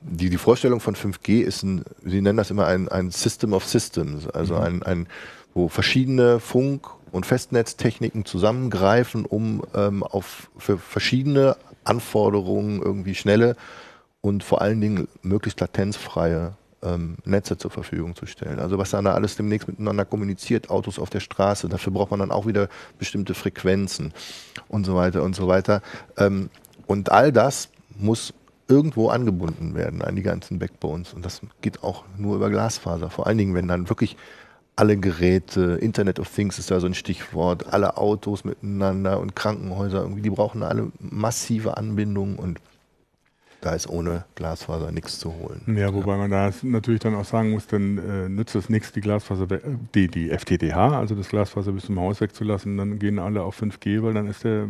die, 0.00 0.30
die 0.30 0.38
Vorstellung 0.38 0.80
von 0.80 0.94
5G 0.94 1.40
ist 1.40 1.62
ein, 1.62 1.84
sie 2.04 2.20
nennen 2.20 2.36
das 2.36 2.50
immer 2.50 2.66
ein, 2.66 2.88
ein 2.88 3.10
System 3.10 3.52
of 3.52 3.64
Systems, 3.64 4.28
also 4.28 4.54
mhm. 4.54 4.60
ein, 4.60 4.82
ein, 4.82 5.06
wo 5.54 5.68
verschiedene 5.68 6.40
Funk- 6.40 6.88
und 7.12 7.26
Festnetztechniken 7.26 8.24
zusammengreifen, 8.24 9.24
um 9.24 9.62
ähm, 9.74 10.02
auf 10.02 10.50
für 10.58 10.78
verschiedene 10.78 11.56
Anforderungen 11.84 12.82
irgendwie 12.82 13.14
schnelle 13.14 13.56
und 14.20 14.42
vor 14.42 14.62
allen 14.62 14.80
Dingen 14.80 15.08
möglichst 15.22 15.60
latenzfreie 15.60 16.54
ähm, 16.84 17.16
Netze 17.24 17.56
zur 17.56 17.70
Verfügung 17.70 18.14
zu 18.14 18.26
stellen. 18.26 18.58
Also 18.58 18.78
was 18.78 18.90
dann 18.90 19.04
da 19.04 19.14
alles 19.14 19.36
demnächst 19.36 19.68
miteinander 19.68 20.04
kommuniziert, 20.04 20.70
Autos 20.70 20.98
auf 20.98 21.10
der 21.10 21.20
Straße, 21.20 21.68
dafür 21.68 21.92
braucht 21.92 22.10
man 22.10 22.20
dann 22.20 22.30
auch 22.30 22.46
wieder 22.46 22.68
bestimmte 22.98 23.34
Frequenzen 23.34 24.12
und 24.68 24.84
so 24.84 24.94
weiter 24.94 25.22
und 25.22 25.34
so 25.34 25.48
weiter. 25.48 25.82
Ähm, 26.16 26.50
und 26.86 27.10
all 27.10 27.32
das 27.32 27.70
muss 27.96 28.34
irgendwo 28.68 29.08
angebunden 29.08 29.74
werden 29.74 30.02
an 30.02 30.16
die 30.16 30.22
ganzen 30.22 30.58
Backbones. 30.58 31.12
Und 31.12 31.24
das 31.24 31.40
geht 31.60 31.82
auch 31.82 32.04
nur 32.16 32.36
über 32.36 32.50
Glasfaser. 32.50 33.10
Vor 33.10 33.26
allen 33.26 33.38
Dingen, 33.38 33.54
wenn 33.54 33.68
dann 33.68 33.88
wirklich 33.88 34.16
alle 34.76 34.96
Geräte, 34.96 35.78
Internet 35.80 36.18
of 36.18 36.28
Things 36.28 36.58
ist 36.58 36.70
da 36.70 36.80
so 36.80 36.86
ein 36.86 36.94
Stichwort, 36.94 37.72
alle 37.72 37.96
Autos 37.96 38.44
miteinander 38.44 39.20
und 39.20 39.36
Krankenhäuser, 39.36 40.00
irgendwie, 40.00 40.22
die 40.22 40.30
brauchen 40.30 40.62
alle 40.62 40.90
massive 40.98 41.76
Anbindungen 41.76 42.36
und 42.36 42.60
da 43.64 43.74
ist 43.74 43.88
ohne 43.88 44.24
Glasfaser 44.34 44.92
nichts 44.92 45.18
zu 45.18 45.32
holen. 45.32 45.62
Ja, 45.76 45.94
wobei 45.94 46.16
man 46.16 46.30
da 46.30 46.50
natürlich 46.62 47.00
dann 47.00 47.14
auch 47.14 47.24
sagen 47.24 47.50
muss, 47.50 47.66
dann 47.66 47.98
äh, 47.98 48.28
nützt 48.28 48.54
es 48.54 48.68
nichts, 48.68 48.92
die 48.92 49.00
Glasfaser, 49.00 49.46
die, 49.94 50.08
die 50.08 50.28
FTTH, 50.28 50.76
also 50.76 51.14
das 51.14 51.28
Glasfaser 51.28 51.72
bis 51.72 51.86
zum 51.86 51.98
Haus 51.98 52.20
wegzulassen, 52.20 52.76
dann 52.76 52.98
gehen 52.98 53.18
alle 53.18 53.42
auf 53.42 53.60
5G, 53.60 54.02
weil 54.02 54.12
dann 54.12 54.26
ist 54.26 54.44
der 54.44 54.68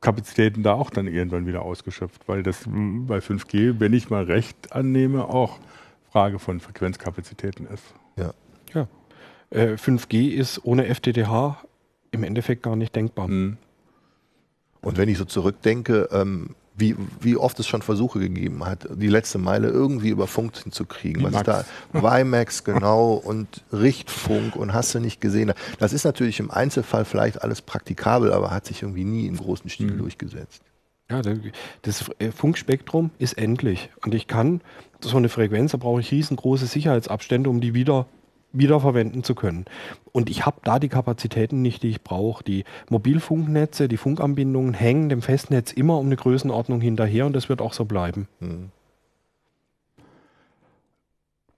Kapazitäten 0.00 0.62
da 0.62 0.74
auch 0.74 0.90
dann 0.90 1.08
irgendwann 1.08 1.46
wieder 1.46 1.62
ausgeschöpft, 1.62 2.28
weil 2.28 2.42
das 2.42 2.64
bei 2.66 3.18
5G, 3.18 3.80
wenn 3.80 3.92
ich 3.92 4.08
mal 4.08 4.24
recht 4.24 4.72
annehme, 4.72 5.24
auch 5.24 5.58
Frage 6.12 6.38
von 6.38 6.60
Frequenzkapazitäten 6.60 7.66
ist. 7.66 7.94
Ja. 8.16 8.32
ja. 8.72 8.88
Äh, 9.50 9.74
5G 9.74 10.30
ist 10.30 10.64
ohne 10.64 10.92
FTTH 10.94 11.64
im 12.12 12.22
Endeffekt 12.22 12.62
gar 12.62 12.76
nicht 12.76 12.94
denkbar. 12.94 13.28
Mhm. 13.28 13.58
Und 14.80 14.96
wenn 14.96 15.08
ich 15.08 15.18
so 15.18 15.24
zurückdenke, 15.24 16.08
ähm, 16.12 16.54
wie, 16.80 16.96
wie 17.20 17.36
oft 17.36 17.58
es 17.60 17.66
schon 17.66 17.82
Versuche 17.82 18.18
gegeben 18.18 18.64
hat, 18.64 18.88
die 18.94 19.08
letzte 19.08 19.38
Meile 19.38 19.68
irgendwie 19.68 20.08
über 20.08 20.26
Funk 20.26 20.56
hinzukriegen. 20.56 21.22
Was 21.22 21.34
ist 21.34 21.46
da? 21.46 21.64
WiMAX, 21.92 22.64
genau, 22.64 23.12
und 23.14 23.62
Richtfunk 23.72 24.56
und 24.56 24.72
hast 24.72 24.94
du 24.94 25.00
nicht 25.00 25.20
gesehen. 25.20 25.52
Das 25.78 25.92
ist 25.92 26.04
natürlich 26.04 26.40
im 26.40 26.50
Einzelfall 26.50 27.04
vielleicht 27.04 27.42
alles 27.42 27.62
praktikabel, 27.62 28.32
aber 28.32 28.50
hat 28.50 28.66
sich 28.66 28.82
irgendwie 28.82 29.04
nie 29.04 29.26
im 29.26 29.36
großen 29.36 29.70
Stil 29.70 29.92
mhm. 29.92 29.98
durchgesetzt. 29.98 30.62
Ja, 31.10 31.22
das 31.82 32.04
Funkspektrum 32.36 33.10
ist 33.18 33.36
endlich. 33.36 33.90
Und 34.04 34.14
ich 34.14 34.28
kann 34.28 34.60
so 35.00 35.16
eine 35.16 35.28
Frequenz, 35.28 35.72
da 35.72 35.78
brauche 35.78 36.00
ich 36.00 36.12
riesengroße 36.12 36.66
Sicherheitsabstände, 36.66 37.50
um 37.50 37.60
die 37.60 37.74
wieder 37.74 38.06
wiederverwenden 38.52 39.22
zu 39.24 39.34
können. 39.34 39.64
Und 40.12 40.30
ich 40.30 40.46
habe 40.46 40.60
da 40.64 40.78
die 40.78 40.88
Kapazitäten 40.88 41.62
nicht, 41.62 41.82
die 41.82 41.90
ich 41.90 42.02
brauche. 42.02 42.42
Die 42.44 42.64
Mobilfunknetze, 42.88 43.88
die 43.88 43.96
Funkanbindungen 43.96 44.74
hängen 44.74 45.08
dem 45.08 45.22
Festnetz 45.22 45.72
immer 45.72 45.98
um 45.98 46.06
eine 46.06 46.16
Größenordnung 46.16 46.80
hinterher 46.80 47.26
und 47.26 47.34
das 47.34 47.48
wird 47.48 47.60
auch 47.60 47.72
so 47.72 47.84
bleiben. 47.84 48.28
Mhm. 48.40 48.70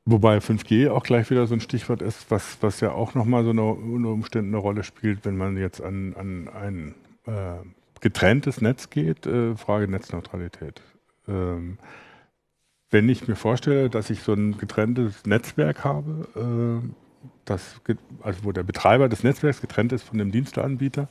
Wobei 0.05 0.39
5G 0.39 0.91
auch 0.91 1.05
gleich 1.05 1.31
wieder 1.31 1.47
so 1.47 1.55
ein 1.55 1.61
Stichwort 1.61 2.03
ist, 2.03 2.29
was, 2.31 2.59
was 2.61 2.81
ja 2.81 2.91
auch 2.91 3.15
nochmal 3.15 3.45
so 3.45 3.51
eine, 3.51 3.63
unter 3.63 4.09
Umständen 4.09 4.51
eine 4.51 4.59
Rolle 4.59 4.83
spielt, 4.83 5.25
wenn 5.25 5.37
man 5.37 5.57
jetzt 5.57 5.81
an, 5.81 6.15
an 6.19 6.49
ein 6.49 6.95
äh, 7.27 7.65
getrenntes 8.01 8.61
Netz 8.61 8.91
geht, 8.91 9.27
äh, 9.27 9.55
Frage 9.55 9.87
Netzneutralität. 9.87 10.83
Ähm, 11.29 11.79
wenn 12.93 13.09
ich 13.09 13.27
mir 13.27 13.37
vorstelle, 13.37 13.91
dass 13.91 14.11
ich 14.11 14.23
so 14.23 14.35
ein 14.35 14.59
getrenntes 14.59 15.27
Netzwerk 15.27 15.83
habe, 15.83 16.29
äh, 16.37 16.89
das, 17.45 17.81
also 18.23 18.45
wo 18.45 18.53
der 18.53 18.63
Betreiber 18.63 19.09
des 19.09 19.25
Netzwerks 19.25 19.61
getrennt 19.61 19.93
ist 19.93 20.05
von 20.05 20.19
dem 20.19 20.31
Diensteanbieter, 20.31 21.09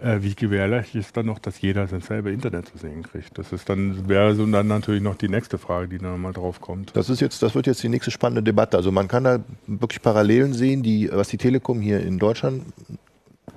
äh, 0.00 0.18
wie 0.20 0.34
gewährleiste 0.34 0.98
ich 0.98 1.06
es 1.06 1.12
dann 1.12 1.26
noch, 1.26 1.38
dass 1.38 1.60
jeder 1.60 1.88
sein 1.88 2.02
selber 2.02 2.30
Internet 2.30 2.68
zu 2.68 2.78
sehen 2.78 3.02
kriegt? 3.02 3.36
Das 3.38 3.52
ist 3.52 3.68
dann, 3.68 4.08
wäre 4.08 4.34
so 4.34 4.46
dann 4.46 4.68
natürlich 4.68 5.02
noch 5.02 5.16
die 5.16 5.28
nächste 5.28 5.58
Frage, 5.58 5.88
die 5.88 5.98
dann 5.98 6.20
mal 6.20 6.32
drauf 6.32 6.60
kommt. 6.60 6.94
Das 6.96 7.10
ist 7.10 7.20
jetzt, 7.20 7.42
das 7.42 7.54
wird 7.54 7.66
jetzt 7.66 7.82
die 7.82 7.88
nächste 7.88 8.10
spannende 8.10 8.42
Debatte. 8.42 8.76
Also 8.76 8.92
man 8.92 9.08
kann 9.08 9.24
da 9.24 9.40
wirklich 9.66 10.02
Parallelen 10.02 10.52
sehen, 10.52 10.82
die, 10.82 11.10
was 11.12 11.28
die 11.28 11.38
Telekom 11.38 11.80
hier 11.80 12.00
in 12.00 12.18
Deutschland 12.18 12.64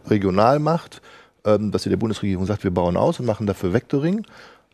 regional 0.08 0.60
macht, 0.60 1.02
ähm, 1.46 1.72
dass 1.72 1.84
sie 1.84 1.90
der 1.90 1.98
Bundesregierung 1.98 2.46
sagt, 2.46 2.64
wir 2.64 2.72
bauen 2.72 2.98
aus 2.98 3.20
und 3.20 3.26
machen 3.26 3.46
dafür 3.46 3.74
Vectoring 3.74 4.26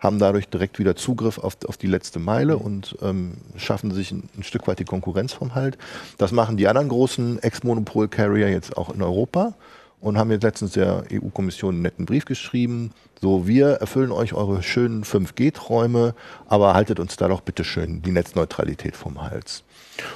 haben 0.02 0.20
dadurch 0.20 0.50
direkt 0.50 0.80
wieder 0.80 0.96
Zugriff 0.96 1.38
auf, 1.38 1.58
auf 1.66 1.78
die 1.78 1.88
letzte 1.88 2.20
Meile 2.20 2.58
und 2.58 2.98
ähm, 3.02 3.34
schaffen 3.56 3.92
sich 3.92 4.12
ein, 4.12 4.28
ein, 4.36 4.44
Stück 4.44 4.68
weit 4.68 4.80
die 4.80 4.86
Konkurrenz 4.86 5.32
vom 5.32 5.56
Halt. 5.56 5.78
Das 6.18 6.32
machen 6.32 6.58
die 6.58 6.68
anderen 6.68 6.90
großen 6.90 7.42
Ex-Monopol-Carrier 7.42 8.50
jetzt 8.50 8.76
auch 8.76 8.94
in 8.94 9.02
Europa 9.04 9.54
und 10.02 10.18
haben 10.18 10.32
jetzt 10.32 10.42
letztens 10.42 10.72
der 10.72 11.04
EU-Kommission 11.12 11.76
einen 11.76 11.84
netten 11.84 12.06
Brief 12.08 12.26
geschrieben. 12.26 12.92
So, 13.22 13.48
wir 13.48 13.74
erfüllen 13.74 14.12
euch 14.12 14.34
eure 14.34 14.64
schönen 14.64 15.04
5G-Träume, 15.04 16.16
aber 16.48 16.74
haltet 16.74 17.00
uns 17.00 17.16
da 17.16 17.28
doch 17.28 17.42
bitte 17.42 17.64
schön 17.64 18.02
die 18.02 18.12
Netzneutralität 18.12 18.98
vom 18.98 19.22
Hals. 19.22 19.64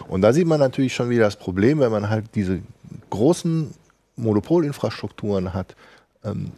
Und 0.08 0.24
da 0.24 0.34
sieht 0.34 0.48
man 0.48 0.60
natürlich 0.60 0.96
schon 0.96 1.12
wieder 1.12 1.26
das 1.26 1.36
Problem, 1.36 1.80
wenn 1.80 1.92
man 1.92 2.10
halt 2.10 2.26
diese 2.34 2.62
großen 3.12 3.72
Monopolinfrastrukturen 4.16 5.54
hat. 5.54 5.76
Ähm, 6.24 6.54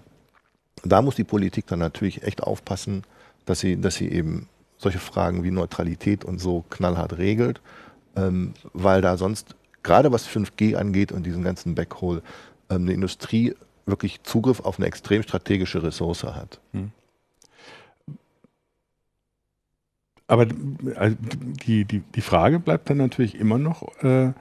da 0.86 1.02
muss 1.02 1.16
die 1.16 1.26
Politik 1.26 1.68
dann 1.68 1.80
natürlich 1.80 2.24
echt 2.24 2.42
aufpassen, 2.42 3.04
dass 3.48 3.62
sie, 3.62 3.82
dass 3.82 3.96
sie 3.96 4.10
eben 4.12 4.48
solche 4.78 5.00
Fragen 5.00 5.44
wie 5.44 5.52
Neutralität 5.52 6.24
und 6.24 6.40
so 6.40 6.64
knallhart 6.70 7.18
regelt, 7.18 7.62
ähm, 8.16 8.54
weil 8.74 9.02
da 9.02 9.18
sonst 9.18 9.56
gerade 9.82 10.12
was 10.12 10.28
5G 10.28 10.76
angeht 10.76 11.12
und 11.12 11.26
diesen 11.26 11.44
ganzen 11.44 11.74
Backhaul, 11.74 12.22
ähm, 12.70 12.84
eine 12.84 12.94
Industrie 12.94 13.56
wirklich 13.86 14.22
Zugriff 14.24 14.60
auf 14.60 14.78
eine 14.78 14.86
extrem 14.86 15.24
strategische 15.24 15.82
Ressource 15.82 16.24
hat. 16.24 16.60
Hm. 16.74 16.92
Aber 20.28 20.46
also 20.96 21.16
die, 21.66 21.86
die, 21.86 22.00
die 22.00 22.22
Frage 22.22 22.60
bleibt 22.60 22.90
dann 22.90 22.98
natürlich 22.98 23.36
immer 23.36 23.58
noch, 23.58 23.88
äh, 24.04 24.34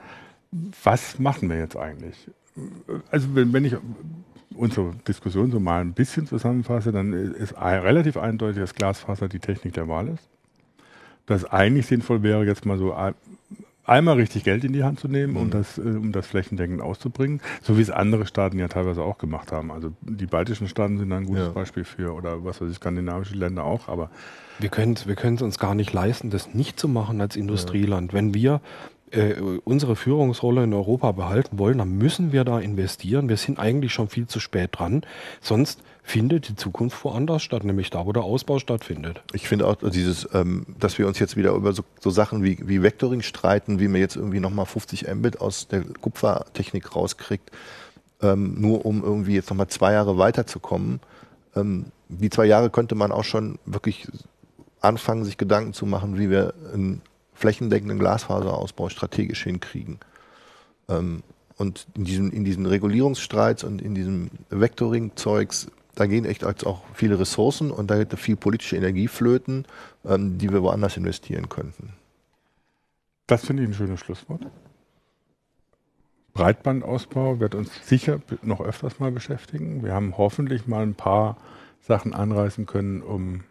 was 0.83 1.17
machen 1.17 1.49
wir 1.49 1.57
jetzt 1.57 1.77
eigentlich? 1.77 2.29
Also 3.11 3.35
wenn, 3.35 3.53
wenn 3.53 3.65
ich 3.65 3.75
unsere 4.55 4.93
Diskussion 5.07 5.51
so 5.51 5.59
mal 5.59 5.81
ein 5.81 5.93
bisschen 5.93 6.27
zusammenfasse, 6.27 6.91
dann 6.91 7.13
ist 7.13 7.55
relativ 7.57 8.17
eindeutig, 8.17 8.61
dass 8.61 8.73
Glasfaser 8.73 9.27
die 9.27 9.39
Technik 9.39 9.73
der 9.73 9.87
Wahl 9.87 10.07
ist. 10.07 10.27
Dass 11.25 11.45
eigentlich 11.45 11.85
sinnvoll 11.87 12.23
wäre, 12.23 12.45
jetzt 12.45 12.65
mal 12.65 12.77
so 12.77 12.95
einmal 13.87 14.15
richtig 14.15 14.43
Geld 14.43 14.63
in 14.63 14.73
die 14.73 14.83
Hand 14.83 14.99
zu 14.99 15.07
nehmen, 15.07 15.35
um, 15.37 15.45
mhm. 15.45 15.51
das, 15.51 15.77
äh, 15.77 15.81
um 15.81 16.11
das 16.11 16.27
flächendeckend 16.27 16.81
auszubringen, 16.81 17.41
so 17.61 17.77
wie 17.77 17.81
es 17.81 17.89
andere 17.89 18.25
Staaten 18.25 18.59
ja 18.59 18.67
teilweise 18.67 19.01
auch 19.01 19.17
gemacht 19.17 19.51
haben. 19.51 19.71
Also 19.71 19.93
die 20.01 20.25
baltischen 20.25 20.67
Staaten 20.67 20.97
sind 20.97 21.09
da 21.09 21.17
ein 21.17 21.25
gutes 21.25 21.47
ja. 21.47 21.51
Beispiel 21.51 21.85
für, 21.85 22.13
oder 22.13 22.43
was 22.43 22.61
weiß 22.61 22.69
ich, 22.69 22.75
skandinavische 22.75 23.35
Länder 23.35 23.63
auch, 23.63 23.87
aber 23.87 24.09
wir 24.59 24.69
können 24.69 24.97
wir 25.05 25.23
es 25.23 25.41
uns 25.41 25.59
gar 25.59 25.75
nicht 25.75 25.93
leisten, 25.93 26.29
das 26.29 26.53
nicht 26.53 26.79
zu 26.79 26.87
machen 26.87 27.21
als 27.21 27.35
Industrieland. 27.35 28.11
Ja. 28.11 28.17
Wenn 28.17 28.33
wir 28.33 28.61
äh, 29.11 29.35
unsere 29.63 29.95
Führungsrolle 29.95 30.63
in 30.63 30.73
Europa 30.73 31.11
behalten 31.11 31.59
wollen, 31.59 31.77
dann 31.77 31.97
müssen 31.97 32.31
wir 32.31 32.43
da 32.43 32.59
investieren. 32.59 33.29
Wir 33.29 33.37
sind 33.37 33.59
eigentlich 33.59 33.93
schon 33.93 34.09
viel 34.09 34.27
zu 34.27 34.39
spät 34.39 34.71
dran. 34.73 35.01
Sonst 35.41 35.81
findet 36.03 36.47
die 36.47 36.55
Zukunft 36.55 37.03
woanders 37.03 37.43
statt, 37.43 37.63
nämlich 37.63 37.89
da, 37.89 38.05
wo 38.05 38.13
der 38.13 38.23
Ausbau 38.23 38.59
stattfindet. 38.59 39.21
Ich 39.33 39.47
finde 39.47 39.67
auch 39.67 39.75
dieses, 39.75 40.27
ähm, 40.33 40.65
dass 40.79 40.97
wir 40.97 41.07
uns 41.07 41.19
jetzt 41.19 41.35
wieder 41.35 41.51
über 41.51 41.73
so, 41.73 41.83
so 41.99 42.09
Sachen 42.09 42.43
wie, 42.43 42.57
wie 42.65 42.81
Vectoring 42.81 43.21
streiten, 43.21 43.79
wie 43.79 43.89
man 43.89 43.99
jetzt 43.99 44.15
irgendwie 44.15 44.39
nochmal 44.39 44.65
50 44.65 45.07
Mbit 45.13 45.41
aus 45.41 45.67
der 45.67 45.83
Kupfertechnik 45.83 46.95
rauskriegt, 46.95 47.51
ähm, 48.21 48.59
nur 48.59 48.85
um 48.85 49.03
irgendwie 49.03 49.35
jetzt 49.35 49.49
nochmal 49.49 49.67
zwei 49.67 49.93
Jahre 49.93 50.17
weiterzukommen. 50.17 51.01
Ähm, 51.55 51.87
die 52.09 52.29
zwei 52.29 52.45
Jahre 52.45 52.69
könnte 52.69 52.95
man 52.95 53.11
auch 53.11 53.25
schon 53.25 53.59
wirklich 53.65 54.07
anfangen, 54.79 55.25
sich 55.25 55.37
Gedanken 55.37 55.73
zu 55.73 55.85
machen, 55.85 56.17
wie 56.17 56.29
wir 56.29 56.53
einen 56.73 57.01
flächendeckenden 57.37 57.99
Glasfaserausbau 57.99 58.89
strategisch 58.89 59.43
hinkriegen. 59.43 59.99
Ähm, 60.89 61.23
und 61.57 61.87
in 61.95 62.03
diesen, 62.03 62.31
in 62.31 62.43
diesen 62.43 62.65
Regulierungsstreits 62.65 63.63
und 63.63 63.81
in 63.81 63.95
diesem 63.95 64.29
Vectoring-Zeugs, 64.49 65.67
da 65.95 66.05
gehen 66.05 66.25
echt 66.25 66.43
auch 66.43 66.83
viele 66.93 67.19
Ressourcen 67.19 67.71
und 67.71 67.89
da 67.89 67.97
geht 68.03 68.17
viel 68.19 68.35
politische 68.35 68.75
Energie 68.75 69.07
flöten, 69.07 69.65
ähm, 70.05 70.37
die 70.37 70.51
wir 70.51 70.61
woanders 70.61 70.97
investieren 70.97 71.49
könnten. 71.49 71.93
Das 73.27 73.45
finde 73.45 73.63
ich 73.63 73.69
ein 73.69 73.73
schönes 73.73 73.99
Schlusswort. 73.99 74.47
Breitbandausbau 76.33 77.39
wird 77.39 77.55
uns 77.55 77.71
sicher 77.87 78.21
noch 78.43 78.61
öfters 78.61 78.99
mal 78.99 79.11
beschäftigen. 79.11 79.83
Wir 79.83 79.93
haben 79.93 80.17
hoffentlich 80.17 80.67
mal 80.67 80.83
ein 80.83 80.93
paar 80.93 81.37
Sachen 81.81 82.13
anreißen 82.13 82.67
können, 82.67 83.01
um 83.01 83.43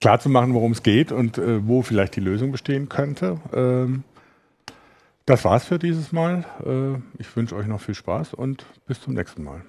klar 0.00 0.18
zu 0.20 0.28
machen, 0.28 0.54
worum 0.54 0.72
es 0.72 0.82
geht 0.82 1.12
und 1.12 1.38
äh, 1.38 1.66
wo 1.66 1.82
vielleicht 1.82 2.16
die 2.16 2.20
Lösung 2.20 2.52
bestehen 2.52 2.88
könnte. 2.88 3.38
Ähm, 3.52 4.04
das 5.26 5.44
war's 5.44 5.64
für 5.64 5.78
dieses 5.78 6.12
Mal. 6.12 6.44
Äh, 6.64 7.20
ich 7.20 7.34
wünsche 7.36 7.54
euch 7.54 7.66
noch 7.66 7.80
viel 7.80 7.94
Spaß 7.94 8.34
und 8.34 8.64
bis 8.86 9.00
zum 9.00 9.14
nächsten 9.14 9.44
Mal. 9.44 9.62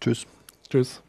Tschüss. 0.00 0.26
Tschüss. 0.68 1.02